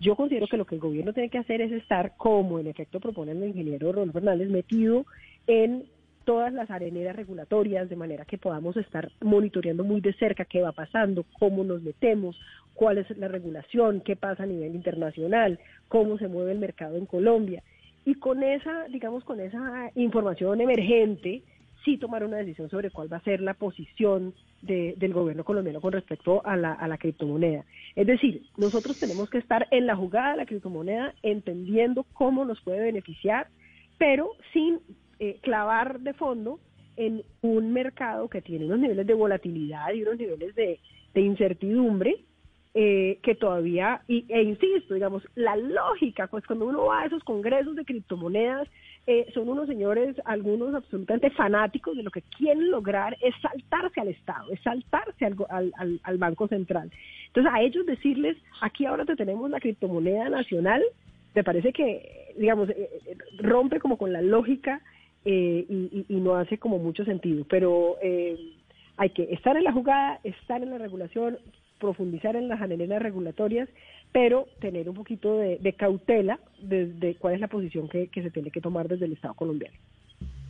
[0.00, 2.98] Yo considero que lo que el gobierno tiene que hacer es estar, como en efecto
[2.98, 5.06] propone el ingeniero Ron Fernández, metido
[5.46, 5.84] en
[6.24, 10.72] todas las areneras regulatorias de manera que podamos estar monitoreando muy de cerca qué va
[10.72, 12.38] pasando, cómo nos metemos,
[12.74, 15.58] cuál es la regulación, qué pasa a nivel internacional,
[15.88, 17.62] cómo se mueve el mercado en Colombia.
[18.04, 21.42] Y con esa, digamos, con esa información emergente,
[21.84, 25.92] sí tomar una decisión sobre cuál va a ser la posición del gobierno colombiano con
[25.92, 27.64] respecto a la, a la criptomoneda.
[27.96, 32.60] Es decir, nosotros tenemos que estar en la jugada de la criptomoneda, entendiendo cómo nos
[32.60, 33.48] puede beneficiar,
[33.98, 34.78] pero sin
[35.24, 36.58] eh, clavar de fondo
[36.96, 40.80] en un mercado que tiene unos niveles de volatilidad y unos niveles de,
[41.14, 42.16] incertidumbre
[42.74, 47.22] eh, que todavía, y, e insisto, digamos, la lógica, pues cuando uno va a esos
[47.22, 48.66] congresos de criptomonedas,
[49.06, 54.08] eh, son unos señores, algunos absolutamente fanáticos de lo que quieren lograr es saltarse al
[54.08, 56.90] Estado, es saltarse al, Banco Central.
[57.28, 60.82] Entonces, a ellos decirles, aquí ahora te tenemos la criptomoneda nacional,
[61.32, 62.90] me parece que, digamos, eh,
[63.38, 64.82] rompe como con la lógica
[65.24, 67.44] y, y, no hace como mucho sentido.
[67.48, 67.96] Pero
[68.96, 71.38] hay que estar en la jugada, estar en la regulación,
[71.82, 73.68] profundizar en las anelenas regulatorias,
[74.12, 78.60] pero tener un poquito de, cautela de, cuál es la posición que, se tiene que
[78.60, 79.76] tomar desde el Estado colombiano.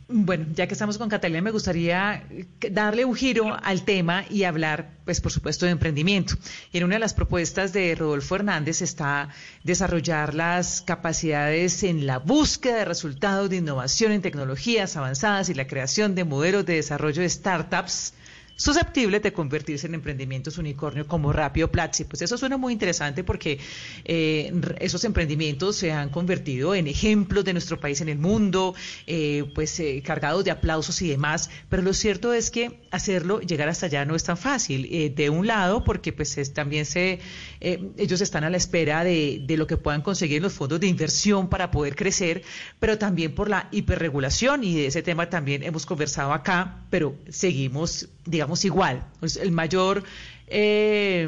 [0.09, 2.27] Bueno, ya que estamos con Catalina, me gustaría
[2.71, 6.35] darle un giro al tema y hablar, pues por supuesto, de emprendimiento.
[6.73, 9.29] Y en una de las propuestas de Rodolfo Hernández está
[9.63, 15.67] desarrollar las capacidades en la búsqueda de resultados de innovación en tecnologías avanzadas y la
[15.67, 18.13] creación de modelos de desarrollo de startups
[18.55, 22.03] susceptibles de convertirse en emprendimientos unicornio como Rapio Platzi.
[22.05, 23.59] Pues eso suena muy interesante porque
[24.05, 28.75] eh, esos emprendimientos se han convertido en ejemplos de nuestro país en el mundo,
[29.07, 33.69] eh, pues eh, cargados de aplausos y demás, pero lo cierto es que hacerlo, llegar
[33.69, 35.13] hasta allá no es tan fácil.
[35.15, 37.19] de un lado, porque pues también se,
[37.59, 41.49] ellos están a la espera de, de lo que puedan conseguir los fondos de inversión
[41.49, 42.43] para poder crecer,
[42.79, 48.09] pero también por la hiperregulación y de ese tema también hemos conversado acá, pero seguimos,
[48.25, 49.03] digamos, igual.
[49.41, 50.03] El mayor
[50.47, 51.27] eh,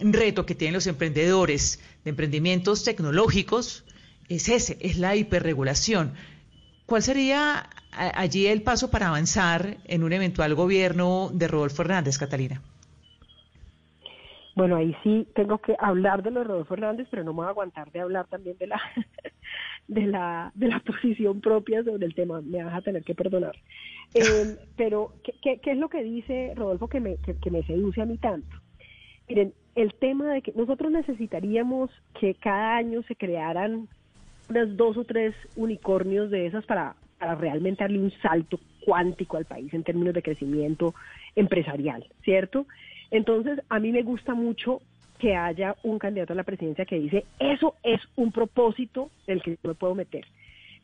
[0.00, 3.84] reto que tienen los emprendedores de emprendimientos tecnológicos
[4.28, 6.14] es ese, es la hiperregulación.
[6.86, 12.60] ¿Cuál sería allí el paso para avanzar en un eventual gobierno de Rodolfo Hernández, Catalina?
[14.54, 17.50] Bueno, ahí sí tengo que hablar de los Rodolfo Hernández, pero no me voy a
[17.50, 18.80] aguantar de hablar también de la
[19.88, 22.40] de la de la posición propia sobre el tema.
[22.42, 23.56] Me vas a tener que perdonar.
[24.14, 28.06] Eh, pero, ¿qué, ¿qué, es lo que dice Rodolfo que me, que, me seduce a
[28.06, 28.56] mí tanto?
[29.28, 33.88] Miren, el tema de que nosotros necesitaríamos que cada año se crearan
[34.50, 39.46] unas dos o tres unicornios de esas para, para realmente darle un salto cuántico al
[39.46, 40.94] país en términos de crecimiento
[41.34, 42.66] empresarial, ¿cierto?
[43.10, 44.80] Entonces, a mí me gusta mucho
[45.18, 49.52] que haya un candidato a la presidencia que dice, eso es un propósito del que
[49.52, 50.26] yo me puedo meter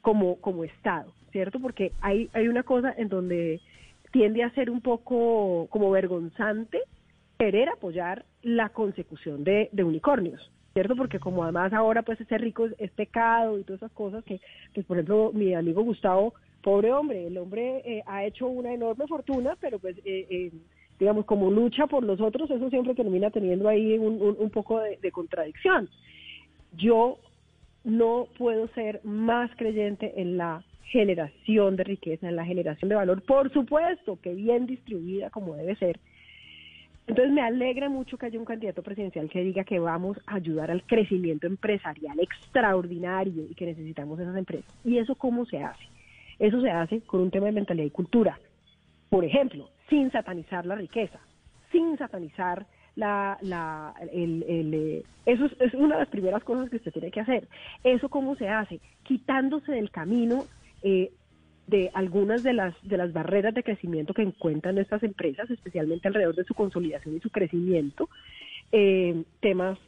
[0.09, 1.13] como, como Estado.
[1.33, 1.61] ¿cierto?
[1.61, 3.61] Porque hay, hay una cosa en donde
[4.13, 6.81] tiende a ser un poco como vergonzante
[7.39, 10.97] querer apoyar la consecución de, unicornios, ¿cierto?
[10.97, 14.41] Porque como además ahora pues ese rico es, pecado y todas esas cosas que,
[14.75, 19.07] pues por ejemplo, mi amigo Gustavo, pobre hombre, el hombre eh, ha hecho una enorme
[19.07, 19.97] fortuna, pero pues...
[20.05, 20.53] Eh, eh,
[20.99, 24.99] digamos, como lucha por los otros, eso siempre termina teniendo ahí un, un, poco de,
[25.01, 25.89] de, contradicción.
[26.77, 27.19] Yo
[27.89, 33.23] no puedo ser más creyente en la generación de riqueza, en la generación de valor,
[33.23, 35.99] por supuesto que bien distribuida como debe ser.
[37.07, 40.71] Entonces me alegra mucho que haya un candidato presidencial que diga que vamos a ayudar
[40.71, 44.71] al crecimiento empresarial extraordinario y que necesitamos esas empresas.
[44.85, 45.85] ¿Y eso cómo se hace?
[46.39, 48.39] Eso se hace con un tema de mentalidad y cultura.
[49.09, 51.19] Por ejemplo, sin satanizar la riqueza,
[51.73, 52.67] sin satanizar
[52.99, 57.13] la, la, el, el, eh, eso es, una de las primeras cosas que usted tiene
[57.13, 57.47] que hacer.
[57.85, 58.81] ¿Eso cómo se hace?
[59.05, 60.47] Quitándose del camino
[60.83, 61.13] eh,
[61.69, 66.35] de algunas de las, de las barreras de crecimiento que encuentran estas empresas, especialmente alrededor
[66.35, 68.09] de su consolidación y su crecimiento.
[68.73, 69.79] Eh, temas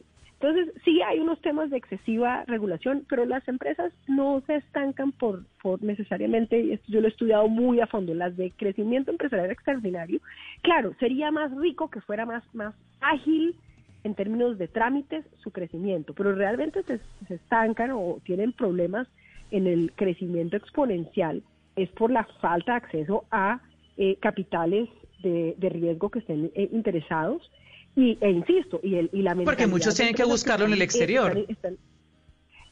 [0.41, 5.45] entonces, sí hay unos temas de excesiva regulación, pero las empresas no se estancan por,
[5.61, 10.19] por necesariamente, esto yo lo he estudiado muy a fondo, las de crecimiento empresarial extraordinario.
[10.63, 13.55] Claro, sería más rico que fuera más, más ágil
[14.03, 16.99] en términos de trámites su crecimiento, pero realmente se,
[17.31, 19.07] estancan o tienen problemas
[19.51, 21.43] en el crecimiento exponencial
[21.75, 23.61] es por la falta de acceso a
[23.97, 24.89] eh, capitales
[25.21, 27.47] de, riesgo que estén eh, interesados
[27.95, 31.37] y, e insisto, y, el, y la Porque muchos tienen que buscarlo en el exterior.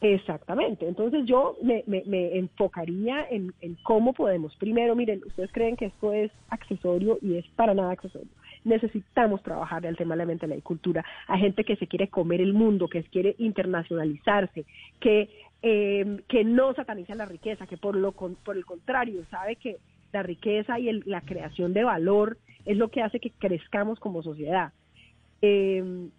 [0.02, 0.88] exactamente.
[0.88, 4.56] Entonces yo me, me, enfocaría en, en, cómo podemos.
[4.56, 8.30] Primero, miren, ustedes creen que esto es accesorio y es para nada accesorio.
[8.64, 11.06] Necesitamos trabajar el tema de la mentalidad y cultura.
[11.28, 14.66] a gente que se quiere comer el mundo, que quiere internacionalizarse,
[15.00, 15.30] que
[15.62, 19.78] eh, que no sataniza la riqueza, que por, lo, por el contrario sabe que
[20.14, 24.72] la riqueza y la creación de valor es lo que hace que crezcamos como sociedad.
[25.42, 26.10] Eh,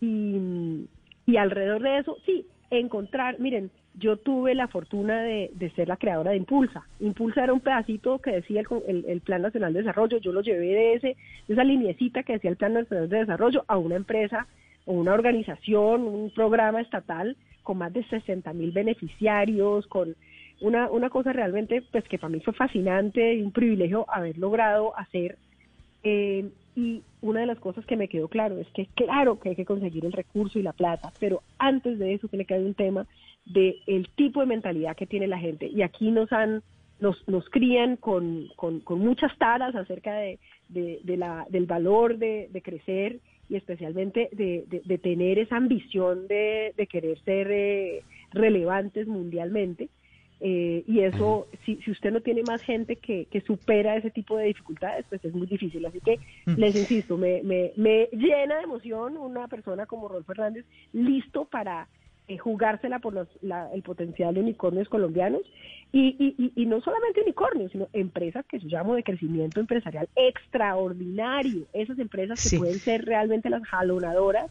[0.00, 6.30] y, alrededor de eso, sí, encontrar, miren, yo tuve la fortuna de, ser la creadora
[6.30, 6.86] de Impulsa.
[7.00, 10.66] Impulsa era un pedacito que decía el, el, Plan Nacional de Desarrollo, yo lo llevé
[10.66, 11.16] de, ese,
[11.46, 14.46] de esa linecita que decía el Plan Nacional de Desarrollo a una empresa
[14.86, 20.16] o una organización, un programa estatal con más de 60 mil beneficiarios, con
[20.60, 24.96] una, una cosa realmente pues que para mí fue fascinante y un privilegio haber logrado
[24.98, 25.36] hacer
[26.02, 29.56] Eh, y una de las cosas que me quedó claro es que claro que hay
[29.56, 32.74] que conseguir el recurso y la plata, pero antes de eso tiene que haber un
[32.74, 33.06] tema
[33.44, 35.66] de el tipo de mentalidad que tiene la gente.
[35.66, 36.62] Y aquí nos han
[37.00, 43.20] nos, nos crían con, con, muchas taras acerca de, de, la, del valor de, crecer
[43.48, 49.88] y especialmente de, de tener esa ambición de, querer ser eh, relevantes mundialmente.
[50.40, 54.36] Eh, y eso, si, si usted no tiene más gente que, que supera ese tipo
[54.38, 55.84] de dificultades, pues es muy difícil.
[55.84, 60.64] Así que les insisto, me, me, me llena de emoción una persona como Rolf Fernández
[60.92, 61.88] listo para
[62.30, 63.28] eh, jugársela por los,
[63.74, 65.42] el potencial de unicornios colombianos.
[65.92, 71.66] Y, y, y, no solamente unicornios, sino empresas que yo llamo de crecimiento empresarial extraordinario,
[71.72, 74.48] esas empresas que pueden ser realmente las jalonadoras,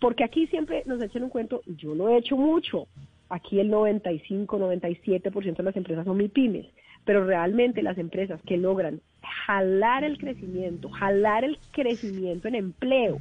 [0.00, 2.88] porque aquí siempre nos echan un cuento, yo no he hecho mucho,
[3.32, 6.66] aquí el 95, 97% de las empresas son pymes,
[7.04, 9.00] pero realmente las empresas que logran
[9.46, 13.18] jalar el crecimiento, jalar el crecimiento en empleo,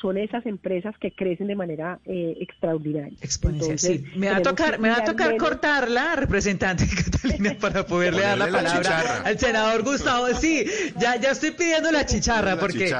[0.00, 3.16] son esas empresas que crecen de manera eh, extraordinaria.
[3.20, 4.04] Exponencial, sí.
[4.16, 8.50] Me va a tocar, me va a tocar cortarla, representante Catalina, para poderle dar la
[8.50, 10.28] palabra al senador Gustavo.
[10.34, 10.64] Sí,
[10.98, 12.92] ya, ya estoy pidiendo la chicharra, porque,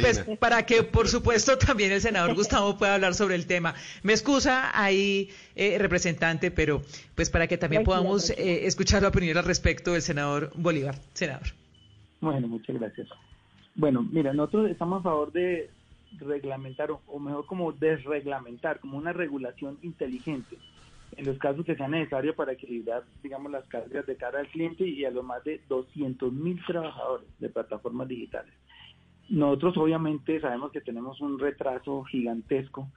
[0.00, 3.74] pues, para que, por supuesto, también el senador Gustavo pueda hablar sobre el tema.
[4.02, 6.82] Me excusa ahí, eh, representante, pero
[7.14, 10.96] pues para que también podamos eh, escuchar la opinión al respecto del senador Bolívar.
[11.12, 11.48] Senador.
[12.20, 13.08] Bueno, muchas gracias.
[13.74, 15.70] Bueno, mira, nosotros estamos a favor de
[16.18, 20.56] reglamentar o, mejor como desreglamentar, como una regulación inteligente
[21.16, 24.86] en los casos que sea necesario para equilibrar, digamos, las cargas de cara al cliente
[24.86, 28.54] y a los más de 200 mil trabajadores de plataformas digitales.
[29.28, 32.88] Nosotros obviamente sabemos que tenemos un retraso gigantesco.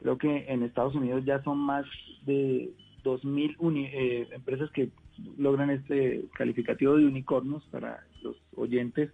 [0.00, 1.84] Creo que en Estados Unidos ya son más
[2.24, 2.70] de
[3.04, 4.90] 2.000 eh, empresas que
[5.36, 9.10] logran este calificativo de unicornios para los oyentes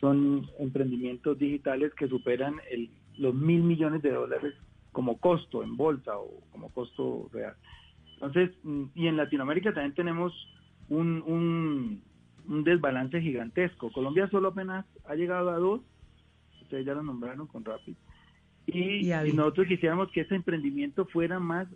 [0.00, 4.54] son emprendimientos digitales que superan el, los mil millones de dólares
[4.92, 7.54] como costo en bolsa o como costo real.
[8.14, 10.32] Entonces, mm, y en Latinoamérica también tenemos
[10.88, 11.22] un,
[12.46, 13.90] un, desbalance gigantesco.
[13.90, 15.80] Colombia solo apenas ha llegado a dos,
[16.62, 17.94] ustedes ya lo nombraron con Rapid.
[18.66, 21.68] Y, nosotros quisiéramos que ese emprendimiento fuera más,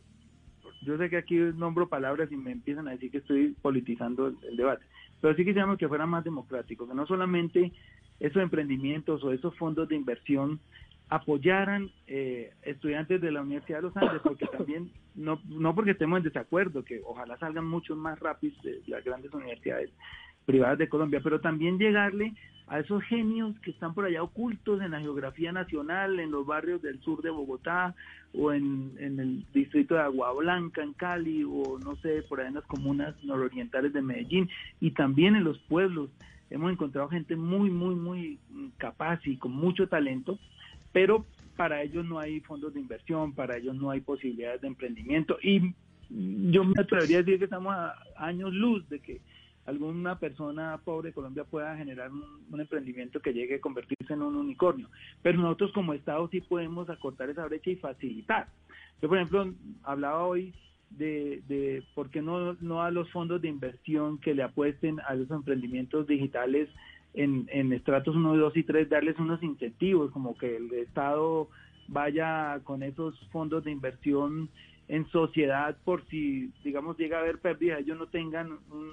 [0.82, 4.56] yo sé que aquí nombro palabras y me empiezan a decir que estoy politizando el
[4.56, 4.84] debate,
[5.20, 7.72] pero sí quisiéramos que fuera más democrático, que no solamente
[8.20, 10.60] esos emprendimientos o esos fondos de inversión
[11.08, 16.18] apoyaran eh, estudiantes de la Universidad de los Andes, porque también, no, no porque estemos
[16.18, 19.90] en desacuerdo, que ojalá salgan muchos más rápidos de las grandes universidades
[20.46, 22.34] privadas de Colombia, pero también llegarle
[22.68, 26.80] a esos genios que están por allá ocultos en la geografía nacional, en los barrios
[26.80, 27.96] del sur de Bogotá,
[28.32, 32.50] o en, en el distrito de Agua Blanca, en Cali, o no sé, por allá
[32.50, 34.48] en las comunas nororientales de Medellín,
[34.80, 36.10] y también en los pueblos
[36.50, 38.38] hemos encontrado gente muy, muy, muy
[38.76, 40.38] capaz y con mucho talento,
[40.92, 41.24] pero
[41.56, 45.74] para ellos no hay fondos de inversión, para ellos no hay posibilidades de emprendimiento y
[46.08, 49.20] yo me atrevería a decir que estamos a años luz de que
[49.66, 54.36] alguna persona pobre de Colombia pueda generar un, emprendimiento que llegue a convertirse en un
[54.36, 54.88] unicornio.
[55.22, 58.48] Pero nosotros como Estado sí podemos acortar esa brecha y facilitar.
[59.00, 60.52] Yo, por ejemplo, hablaba hoy
[60.90, 65.14] de, de por qué no, no a los fondos de inversión que le apuesten a
[65.14, 66.68] los emprendimientos digitales
[67.14, 71.48] en, en estratos 1, 2 y 3, darles unos incentivos, como que el Estado
[71.88, 74.48] vaya con esos fondos de inversión
[74.88, 78.90] en sociedad por si, digamos, llega a haber pérdida, ellos no tengan un,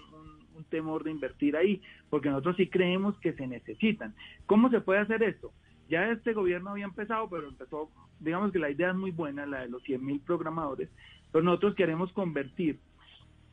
[0.71, 4.15] temor de invertir ahí, porque nosotros sí creemos que se necesitan.
[4.47, 5.51] ¿Cómo se puede hacer esto?
[5.89, 9.62] Ya este gobierno había empezado, pero empezó, digamos que la idea es muy buena, la
[9.62, 10.89] de los 100 mil programadores,
[11.32, 12.80] pero nosotros queremos convertir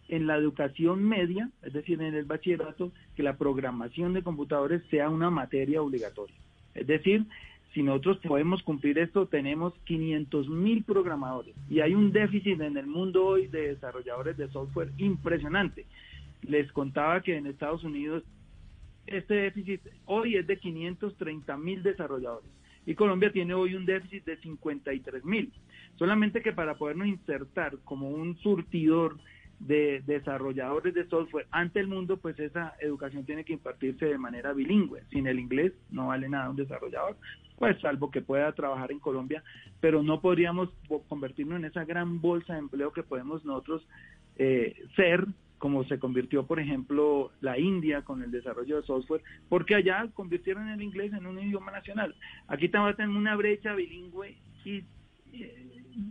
[0.09, 5.09] en la educación media, es decir, en el bachillerato, que la programación de computadores sea
[5.09, 6.37] una materia obligatoria.
[6.75, 7.27] Es decir,
[7.73, 12.87] si nosotros podemos cumplir esto, tenemos 500 mil programadores y hay un déficit en el
[12.87, 15.85] mundo hoy de desarrolladores de software impresionante.
[16.43, 18.23] Les contaba que en Estados Unidos
[19.07, 22.51] este déficit hoy es de 530 mil desarrolladores
[22.87, 25.53] y Colombia tiene hoy un déficit de 53 mil.
[25.97, 29.17] Solamente que para podernos insertar como un surtidor
[29.61, 34.53] de desarrolladores de software ante el mundo, pues esa educación tiene que impartirse de manera
[34.53, 35.03] bilingüe.
[35.11, 37.17] Sin el inglés no vale nada un desarrollador,
[37.57, 39.43] pues salvo que pueda trabajar en Colombia,
[39.81, 40.69] pero no podríamos
[41.09, 43.87] convertirnos en esa gran bolsa de empleo que podemos nosotros
[44.37, 45.25] eh, ser
[45.65, 50.69] como se convirtió, por ejemplo, la India con el desarrollo de software, porque allá convirtieron
[50.69, 52.15] el inglés en un idioma nacional.
[52.49, 54.37] Aquí también tenemos una brecha bilingüe
[54.67, 54.85] eh,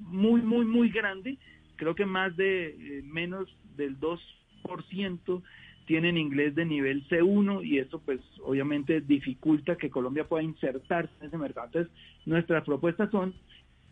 [0.08, 1.38] muy, muy, muy grande,
[1.76, 3.48] creo que más de eh, menos
[3.78, 5.44] del 2%
[5.86, 11.28] tienen inglés de nivel C1 y eso pues obviamente dificulta que Colombia pueda insertarse en
[11.28, 11.68] ese mercado.
[11.68, 11.94] Entonces,
[12.26, 13.36] nuestras propuestas son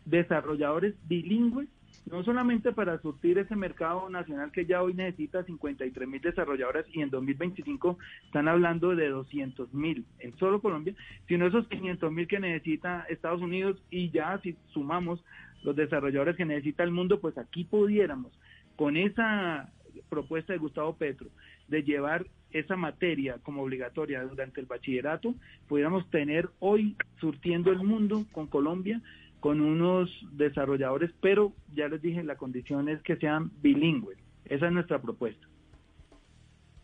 [0.06, 1.68] desarrolladores bilingües,
[2.06, 7.00] no solamente para surtir ese mercado nacional que ya hoy necesita 53 mil desarrolladores y
[7.00, 10.94] en 2025 están hablando de 200 mil en solo Colombia,
[11.28, 15.24] sino esos 500 mil que necesita Estados Unidos y ya si sumamos
[15.62, 18.32] los desarrolladores que necesita el mundo, pues aquí pudiéramos,
[18.76, 19.70] con esa
[20.08, 21.28] propuesta de Gustavo Petro,
[21.68, 25.34] de llevar esa materia como obligatoria durante el bachillerato,
[25.68, 29.00] pudiéramos tener hoy surtiendo el mundo con Colombia
[29.42, 34.16] con unos desarrolladores, pero ya les dije, la condición es que sean bilingües.
[34.44, 35.48] Esa es nuestra propuesta.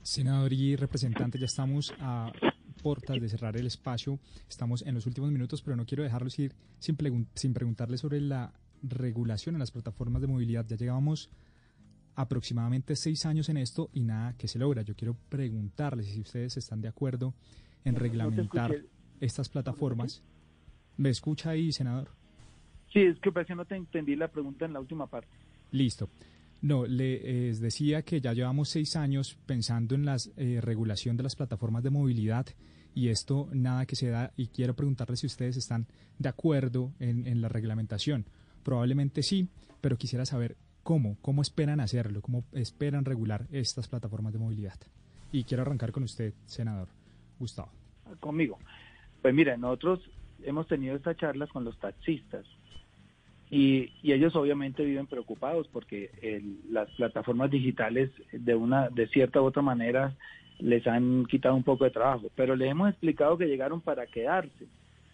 [0.02, 2.32] Senador y representante, ya estamos a
[2.82, 4.18] puertas de cerrar el espacio.
[4.48, 6.96] Estamos en los últimos minutos, pero no quiero dejarlos ir sin,
[7.34, 8.52] sin preguntarle sobre la
[8.82, 10.66] regulación en las plataformas de movilidad.
[10.66, 11.30] Ya llevamos
[12.16, 14.82] aproximadamente seis años en esto y nada que se logra.
[14.82, 17.34] Yo quiero preguntarles si ustedes están de acuerdo
[17.84, 18.82] en reglamentar
[19.20, 20.24] estas plataformas.
[20.96, 22.17] ¿Me escucha ahí, senador?
[22.92, 25.28] Sí, es que parece que no te entendí la pregunta en la última parte.
[25.72, 26.08] Listo.
[26.60, 31.36] No, le decía que ya llevamos seis años pensando en la eh, regulación de las
[31.36, 32.46] plataformas de movilidad
[32.94, 35.86] y esto nada que se da y quiero preguntarle si ustedes están
[36.18, 38.24] de acuerdo en, en la reglamentación.
[38.64, 39.48] Probablemente sí,
[39.80, 44.78] pero quisiera saber cómo, cómo esperan hacerlo, cómo esperan regular estas plataformas de movilidad.
[45.30, 46.88] Y quiero arrancar con usted, senador
[47.38, 47.70] Gustavo.
[48.18, 48.58] Conmigo.
[49.22, 50.00] Pues mira, nosotros
[50.42, 52.46] hemos tenido estas charlas con los taxistas
[53.50, 56.10] y, ellos obviamente viven preocupados porque
[56.70, 60.14] las plataformas digitales de una de cierta u otra manera
[60.58, 64.66] les han quitado un poco de trabajo, pero les hemos explicado que llegaron para quedarse.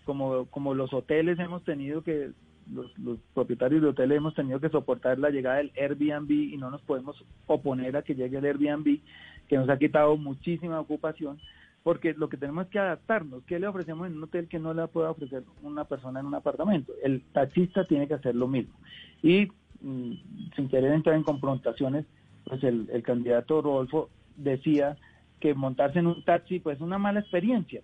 [0.05, 2.31] Como, como los hoteles hemos tenido que,
[2.73, 6.71] los, los propietarios de hoteles hemos tenido que soportar la llegada del Airbnb y no
[6.71, 9.01] nos podemos oponer a que llegue el Airbnb,
[9.49, 11.39] que nos ha quitado muchísima ocupación
[11.85, 13.45] porque lo que tenemos es que adaptarnos.
[13.45, 16.35] ¿Qué le ofrecemos en un hotel que no le pueda ofrecer una persona en un
[16.35, 16.95] apartamento?
[17.03, 18.75] El taxista tiene que hacer lo mismo.
[19.23, 19.49] Y
[19.83, 20.13] mm,
[20.57, 22.07] sin querer entrar en confrontaciones,
[22.45, 24.97] pues el, candidato Rodolfo decía
[25.41, 27.83] que montarse en un taxi pues es una mala experiencia,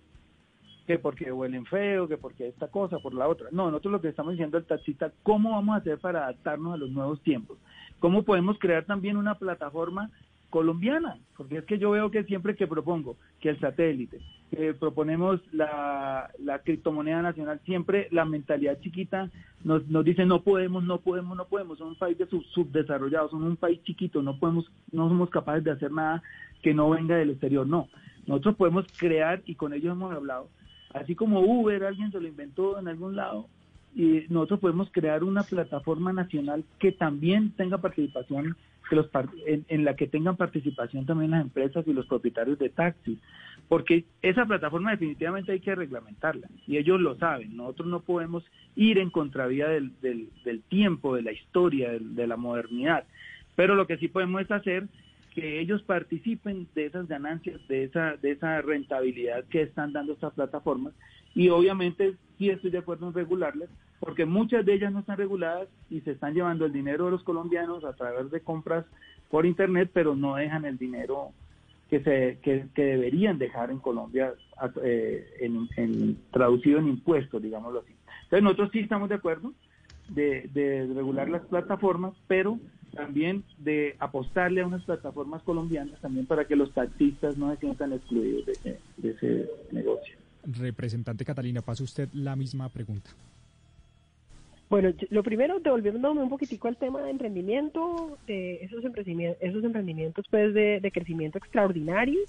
[0.87, 3.49] que porque huelen feo, que porque esta cosa, por la otra.
[3.51, 6.77] No, nosotros lo que estamos diciendo al taxista, ¿cómo vamos a hacer para adaptarnos a
[6.77, 7.59] los nuevos tiempos?
[7.99, 10.09] ¿Cómo podemos crear también una plataforma
[10.51, 14.19] colombiana, porque es que yo veo que siempre que propongo que el satélite,
[14.51, 16.29] que proponemos la,
[16.63, 19.31] criptomoneda nacional, siempre la mentalidad chiquita
[19.63, 23.29] nos, nos dice no podemos, no podemos, no podemos, somos un país de sub, subdesarrollado,
[23.29, 26.21] somos un país chiquito, no podemos, no somos capaces de hacer nada
[26.61, 27.87] que no venga del exterior, no.
[28.27, 30.49] Nosotros podemos crear, y con ellos hemos hablado,
[30.93, 33.47] así como Uber, alguien se lo inventó en algún lado,
[33.95, 38.55] y nosotros podemos crear una plataforma nacional que también tenga participación
[38.91, 39.09] que los
[39.45, 43.19] en, la que tengan participación también las empresas y los propietarios de taxis,
[43.69, 47.55] porque esa plataforma definitivamente hay que reglamentarla y ellos lo saben.
[47.55, 48.43] Nosotros no podemos
[48.75, 53.05] ir en contravía del, del, tiempo, de la historia, de, la modernidad,
[53.55, 54.89] pero lo que sí podemos es hacer
[55.33, 60.33] que ellos participen de esas ganancias, de esa, de esa rentabilidad que están dando estas
[60.33, 60.93] plataformas
[61.33, 63.69] y obviamente sí estoy de acuerdo en regularlas,
[63.99, 67.23] porque muchas de ellas no están reguladas y se están llevando el dinero de los
[67.23, 68.83] colombianos a través de compras
[69.29, 71.33] por internet, pero no dejan el dinero
[71.87, 74.33] que se que, deberían dejar en Colombia
[74.83, 77.93] eh, en, traducido en impuestos, digámoslo así.
[78.23, 79.53] Entonces nosotros sí estamos de acuerdo
[80.09, 82.57] de, regular las plataformas, pero
[82.95, 87.93] también de apostarle a unas plataformas colombianas también para que los taxistas no se sientan
[87.93, 88.47] excluidos
[88.97, 90.20] de ese negocio.
[90.43, 93.11] Representante Catalina, pasa usted la misma pregunta.
[94.71, 100.25] Bueno, lo primero, devolviéndome un poquitico al tema de emprendimiento, de esos emprendimientos, esos emprendimientos
[100.31, 102.21] pues de, crecimiento extraordinario,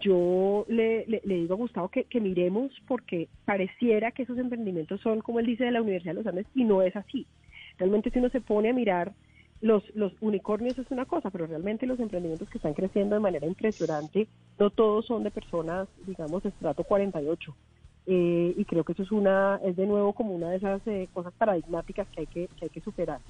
[0.00, 5.46] yo le, digo a Gustavo que, miremos porque pareciera que esos emprendimientos son, como él
[5.46, 7.26] dice, de la Universidad de los Andes y no es así.
[7.78, 9.12] Realmente si uno se pone a mirar,
[9.64, 13.46] los, los unicornios es una cosa, pero realmente los emprendimientos que están creciendo de manera
[13.46, 17.56] impresionante, no todos son de personas, digamos, de estrato 48
[18.06, 21.08] eh, y creo que eso es una es de nuevo como una de esas eh,
[21.14, 23.20] cosas paradigmáticas que hay que, hay que superar.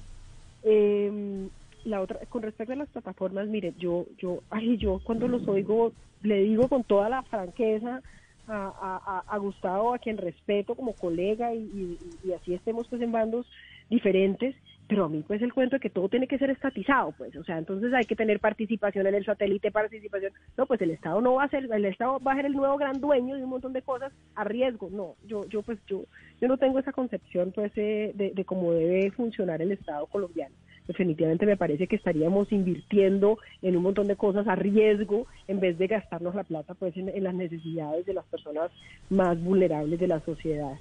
[0.63, 1.47] Em,
[1.85, 5.93] la otra con respecto a las plataformas mire yo yo ay yo cuando los oigo
[6.23, 8.01] le digo con toda la franqueza
[8.47, 13.47] a, a, Gustavo a quien respeto como colega y, y así estemos pues en bandos
[13.89, 14.55] diferentes
[14.87, 17.43] pero a mí pues el cuento de que todo tiene que ser estatizado, pues, o
[17.43, 21.35] sea, entonces hay que tener participación en el satélite, participación, no, pues el Estado no
[21.35, 23.73] va a ser, el Estado va a ser el nuevo gran dueño de un montón
[23.73, 26.03] de cosas a riesgo, no, yo, yo pues yo,
[26.39, 30.55] yo no tengo esa concepción pues de, de cómo debe funcionar el Estado colombiano.
[30.87, 35.77] definitivamente me parece que estaríamos invirtiendo en un montón de cosas a riesgo en vez
[35.77, 38.71] de gastarnos la plata pues en, las necesidades de las personas
[39.09, 40.73] más vulnerables de la sociedad.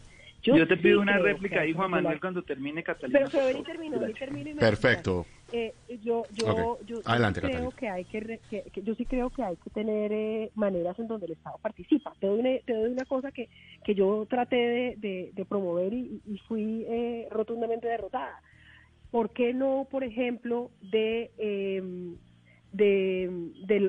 [0.45, 3.19] Yo, te pido una réplica ahí, Juan Manuel, cuando termine Catalina.
[3.19, 5.27] Pero, pero ven termino, termino y Perfecto.
[5.53, 5.73] Eh,
[6.03, 8.41] yo, yo, yo Adelante, creo que hay que,
[8.83, 12.13] yo sí creo que hay que tener eh, maneras en donde el Estado participa.
[12.21, 13.49] Te doy una, te doy una cosa que,
[13.85, 18.41] que yo traté de, de, promover y, y fui eh, rotundamente derrotada.
[19.11, 22.17] ¿Por qué no, por ejemplo, de, em,
[22.73, 23.31] de,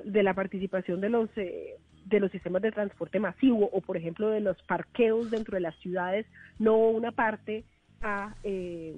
[0.06, 4.30] de, la participación de los eh, de los sistemas de transporte masivo o, por ejemplo,
[4.30, 6.26] de los parqueos dentro de las ciudades,
[6.60, 7.66] no una parte
[8.01, 8.95] a, eh,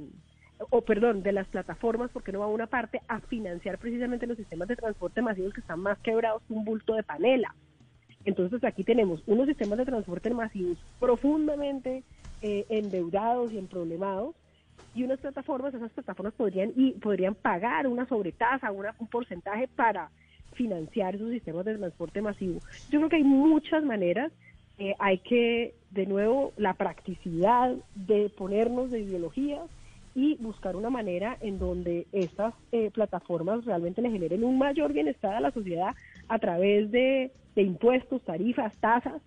[0.70, 4.68] o perdón, de las plataformas, porque no va una parte a financiar precisamente los sistemas
[4.68, 7.56] de transporte masivos que están más quebrados que un bulto de panela.
[8.26, 12.04] Entonces aquí tenemos unos sistemas de transporte masivos profundamente
[12.42, 14.36] eh, endeudados y emproblemados
[14.94, 20.10] y unas plataformas, esas plataformas podrían y podrían pagar una sobretasa, una, un porcentaje para
[20.58, 22.60] financiar esos sistemas de transporte masivo.
[22.90, 24.32] Yo creo que hay muchas maneras.
[24.80, 29.62] Eh, hay que, de nuevo, la practicidad de ponernos de ideologías
[30.14, 35.36] y buscar una manera en donde estas eh, plataformas realmente le generen un mayor bienestar
[35.36, 35.96] a la sociedad
[36.28, 39.22] a través de, impuestos, tarifas, tasas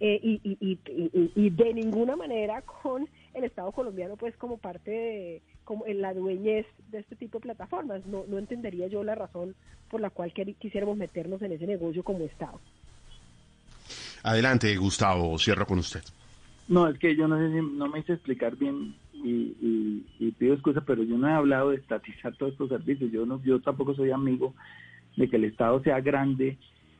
[0.00, 5.84] eh, y, y, de ninguna manera con el Estado colombiano pues como parte de como
[5.84, 8.06] en la dueñez de este tipo de plataformas.
[8.06, 9.54] No, no entendería yo la razón
[9.90, 12.60] por la cual quisiéramos meternos en ese negocio como Estado.
[14.22, 16.02] Adelante, Gustavo, cierro con usted.
[16.68, 20.54] No, es que yo no sé si no me hice explicar bien y, y, pido
[20.54, 23.10] excusa, pero yo no he hablado de estatizar todos estos servicios.
[23.10, 24.54] Yo no, yo tampoco soy amigo
[25.16, 26.58] de que el Estado sea grande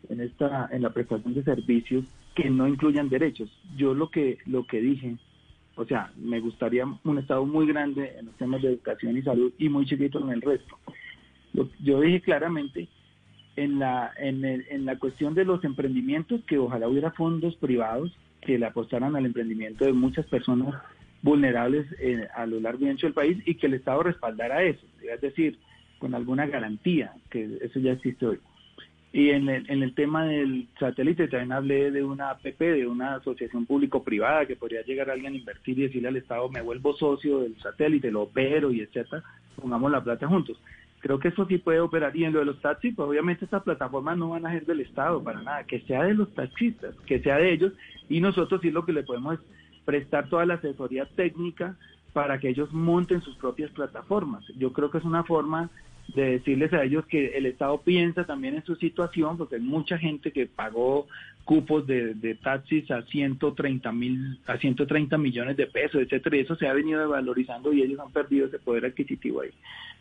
[0.08, 2.04] en esta, en la prestación de servicios
[2.34, 3.48] que no incluyan derechos.
[3.76, 5.16] Yo lo que, lo que dije
[5.76, 9.52] o sea, me gustaría un Estado muy grande en los temas de educación y salud
[9.58, 10.78] y muy chiquito en el resto.
[11.80, 12.88] Yo dije claramente
[13.56, 18.10] en la, en, en la cuestión de los emprendimientos que ojalá hubiera fondos privados
[18.40, 20.74] que le apostaran al emprendimiento de muchas personas
[21.22, 24.86] vulnerables eh, a lo largo y ancho del país y que el Estado respaldara eso,
[25.02, 25.58] es decir,
[25.98, 28.38] con alguna garantía, que eso ya existe hoy.
[29.16, 33.14] Y en el, en el tema del satélite también hablé de una APP, de una
[33.14, 37.38] asociación público-privada que podría llegar alguien a invertir y decirle al Estado, me vuelvo socio
[37.38, 39.22] del satélite, lo opero y etcétera,
[39.58, 40.60] pongamos la plata juntos.
[41.00, 42.14] Creo que eso sí puede operar.
[42.14, 44.80] Y en lo de los taxis, pues obviamente estas plataformas no van a ser del
[44.80, 47.72] Estado para nada, que sea de los taxistas, que sea de ellos,
[48.10, 49.40] y nosotros sí lo que le podemos es
[49.86, 51.78] prestar toda la asesoría técnica
[52.12, 54.44] para que ellos monten sus propias plataformas.
[54.58, 55.70] Yo creo que es una forma
[56.08, 59.98] de decirles a ellos que el Estado piensa también en su situación, porque hay mucha
[59.98, 61.06] gente que pagó
[61.44, 66.56] cupos de, de taxis a 130 mil, a 130 millones de pesos, etcétera, y eso
[66.56, 69.50] se ha venido valorizando y ellos han perdido ese poder adquisitivo ahí.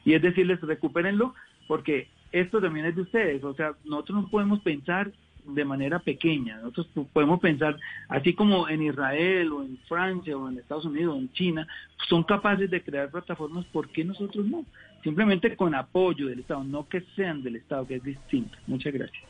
[0.03, 1.33] Y es decirles, recupérenlo,
[1.67, 5.11] porque esto también es de ustedes, o sea, nosotros no podemos pensar
[5.45, 6.57] de manera pequeña.
[6.57, 7.77] Nosotros podemos pensar,
[8.09, 11.67] así como en Israel o en Francia o en Estados Unidos o en China,
[12.09, 14.65] son capaces de crear plataformas, ¿por qué nosotros no?
[15.05, 18.57] Simplemente con apoyo del Estado, no que sean del Estado, que es distinto.
[18.65, 19.23] Muchas gracias.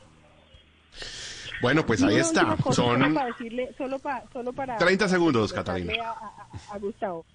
[1.61, 2.55] Bueno, pues ahí está.
[2.71, 3.99] Son para decirle, solo,
[4.31, 5.93] solo para 30 segundos, Catalina.
[6.71, 7.25] A, Gustavo.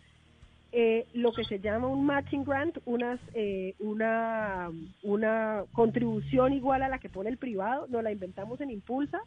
[0.72, 4.70] Eh, lo que se llama un matching grant, unas, eh, una,
[5.02, 9.20] una contribución igual a la que pone el privado, nos la inventamos en Impulsa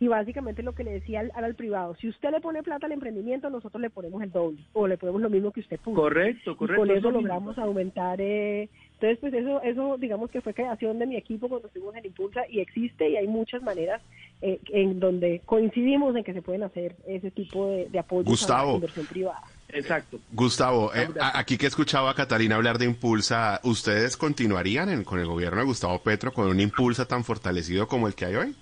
[0.00, 2.92] y básicamente lo que le decía al, al, privado, si usted le pone plata al
[2.92, 6.00] emprendimiento, nosotros le ponemos el doble o le ponemos lo mismo que usted puso.
[6.00, 6.80] Correcto, correcto.
[6.80, 8.20] con eso, logramos aumentar.
[8.20, 12.06] Eh, entonces, pues eso, eso digamos que fue creación de mi equipo cuando estuvimos en
[12.06, 14.00] Impulsa y existe y hay muchas maneras
[14.40, 18.64] eh, en donde coincidimos en que se pueden hacer ese tipo de, de apoyos a
[18.64, 19.42] la inversión privada.
[19.70, 20.18] Exacto.
[20.32, 25.58] Gustavo, eh, aquí que escuchaba a Catalina hablar de Impulsa, ¿ustedes continuarían con el gobierno
[25.58, 28.56] de Gustavo Petro con un Impulsa tan fortalecido como el que hay hoy?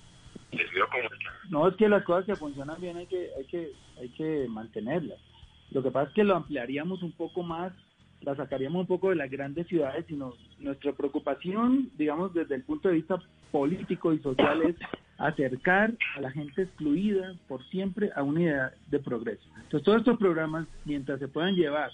[1.49, 5.19] No, es que las cosas que funcionan bien hay que, hay que, hay que mantenerlas.
[5.71, 7.73] Lo que pasa es que lo ampliaríamos un poco más,
[8.21, 12.89] la sacaríamos un poco de las grandes ciudades, sino nuestra preocupación, digamos, desde el punto
[12.89, 13.21] de vista
[13.51, 14.75] político y social es
[15.17, 19.43] acercar a la gente excluida por siempre a una idea de progreso.
[19.55, 21.91] Entonces, todos estos programas, mientras se puedan llevar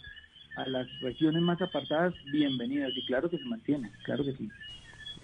[0.56, 2.92] a las regiones más apartadas, bienvenidas.
[2.96, 4.50] Y claro que se mantienen, claro que sí.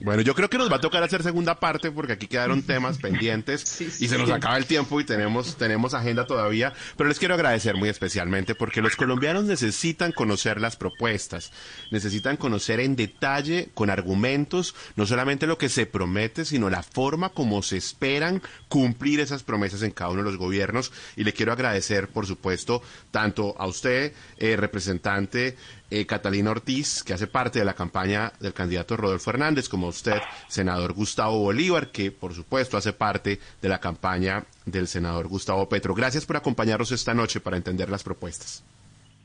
[0.02, 2.97] Bueno, yo creo que nos va a tocar hacer segunda parte porque aquí quedaron temas
[3.02, 6.74] pendientes y se nos acaba el tiempo y tenemos, tenemos agenda todavía.
[6.95, 11.52] Pero les quiero agradecer muy especialmente porque los colombianos necesitan conocer las propuestas,
[11.91, 17.30] necesitan conocer en detalle, con argumentos, no solamente lo que se promete, sino la forma
[17.30, 20.93] como se esperan cumplir esas promesas en cada uno de los gobiernos.
[21.18, 22.82] Y le quiero agradecer, por supuesto,
[23.12, 25.58] tanto a usted, eh, representante
[25.92, 30.20] eh, Catalina Ortiz, que hace parte de la campaña del candidato Rodolfo Hernández, como usted,
[30.48, 35.94] senador Gustavo Bolívar, que por supuesto hace parte de la campaña del senador Gustavo Petro.
[35.96, 38.64] Gracias por acompañarnos esta noche para entender las propuestas.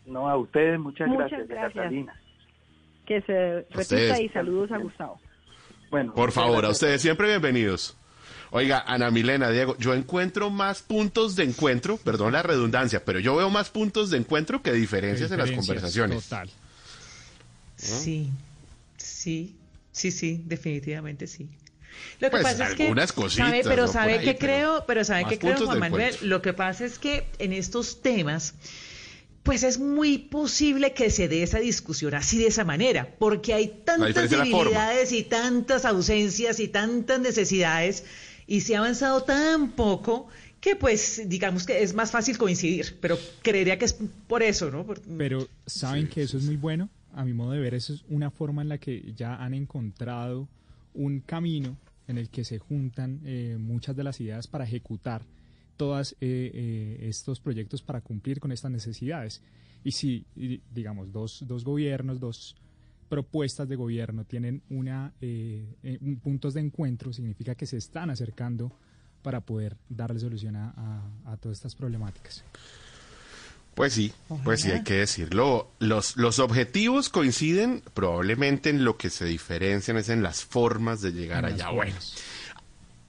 [0.06, 1.74] No, a ustedes muchas, Muchas gracias, gracias.
[1.74, 2.20] Catalina.
[3.06, 4.20] Que se repita Ustedes.
[4.20, 5.20] y saludos a Gustavo.
[5.90, 7.96] Bueno, Por favor, a ustedes siempre bienvenidos.
[8.50, 13.36] Oiga, Ana Milena, Diego, yo encuentro más puntos de encuentro, perdón la redundancia, pero yo
[13.36, 16.24] veo más puntos de encuentro que diferencias en las conversaciones.
[16.24, 16.50] Total.
[17.76, 18.30] Sí,
[18.96, 19.56] sí,
[19.92, 21.48] sí, sí, definitivamente sí.
[22.20, 23.92] Lo que Pues, pasa es que, algunas cositas, sabe, pero ¿no?
[23.92, 26.26] sabe ahí, que pero creo, pero sabe que creo, Juan Manuel, encuentro.
[26.28, 28.54] lo que pasa es que en estos temas,
[29.42, 33.68] pues es muy posible que se dé esa discusión así de esa manera, porque hay
[33.84, 38.04] tantas debilidades y tantas ausencias y tantas necesidades
[38.46, 40.28] y se ha avanzado tan poco
[40.60, 44.84] que pues digamos que es más fácil coincidir, pero creería que es por eso, ¿no?
[44.86, 46.88] Por- Pero saben Sí, que eso sí, es muy bueno.
[47.12, 50.48] A mi modo de ver, eso es una forma en la que ya han encontrado
[50.94, 51.76] un camino
[52.08, 55.22] en el que se juntan eh, muchas de las ideas para ejecutar
[55.76, 59.42] todos estos proyectos para cumplir con estas necesidades.
[59.84, 62.56] Y si, y, digamos, dos, dos gobiernos, dos
[63.08, 68.10] propuestas de gobierno tienen una eh, eh, un- puntos de encuentro, significa que se están
[68.10, 68.72] acercando
[69.22, 72.44] para poder darle solución a, a- a todas estas problemáticas.
[73.74, 74.12] Pues sí,
[74.44, 75.68] pues sí, hay que decirlo.
[75.80, 81.10] Los, los objetivos coinciden, probablemente en lo que se diferencian es en las formas de
[81.12, 81.70] llegar En allá.
[81.70, 82.14] Bueno, formas.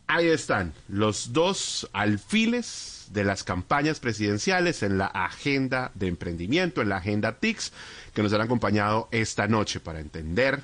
[0.07, 6.89] Ahí están los dos alfiles de las campañas presidenciales en la agenda de emprendimiento, en
[6.89, 7.71] la agenda TICS,
[8.13, 10.63] que nos han acompañado esta noche para entender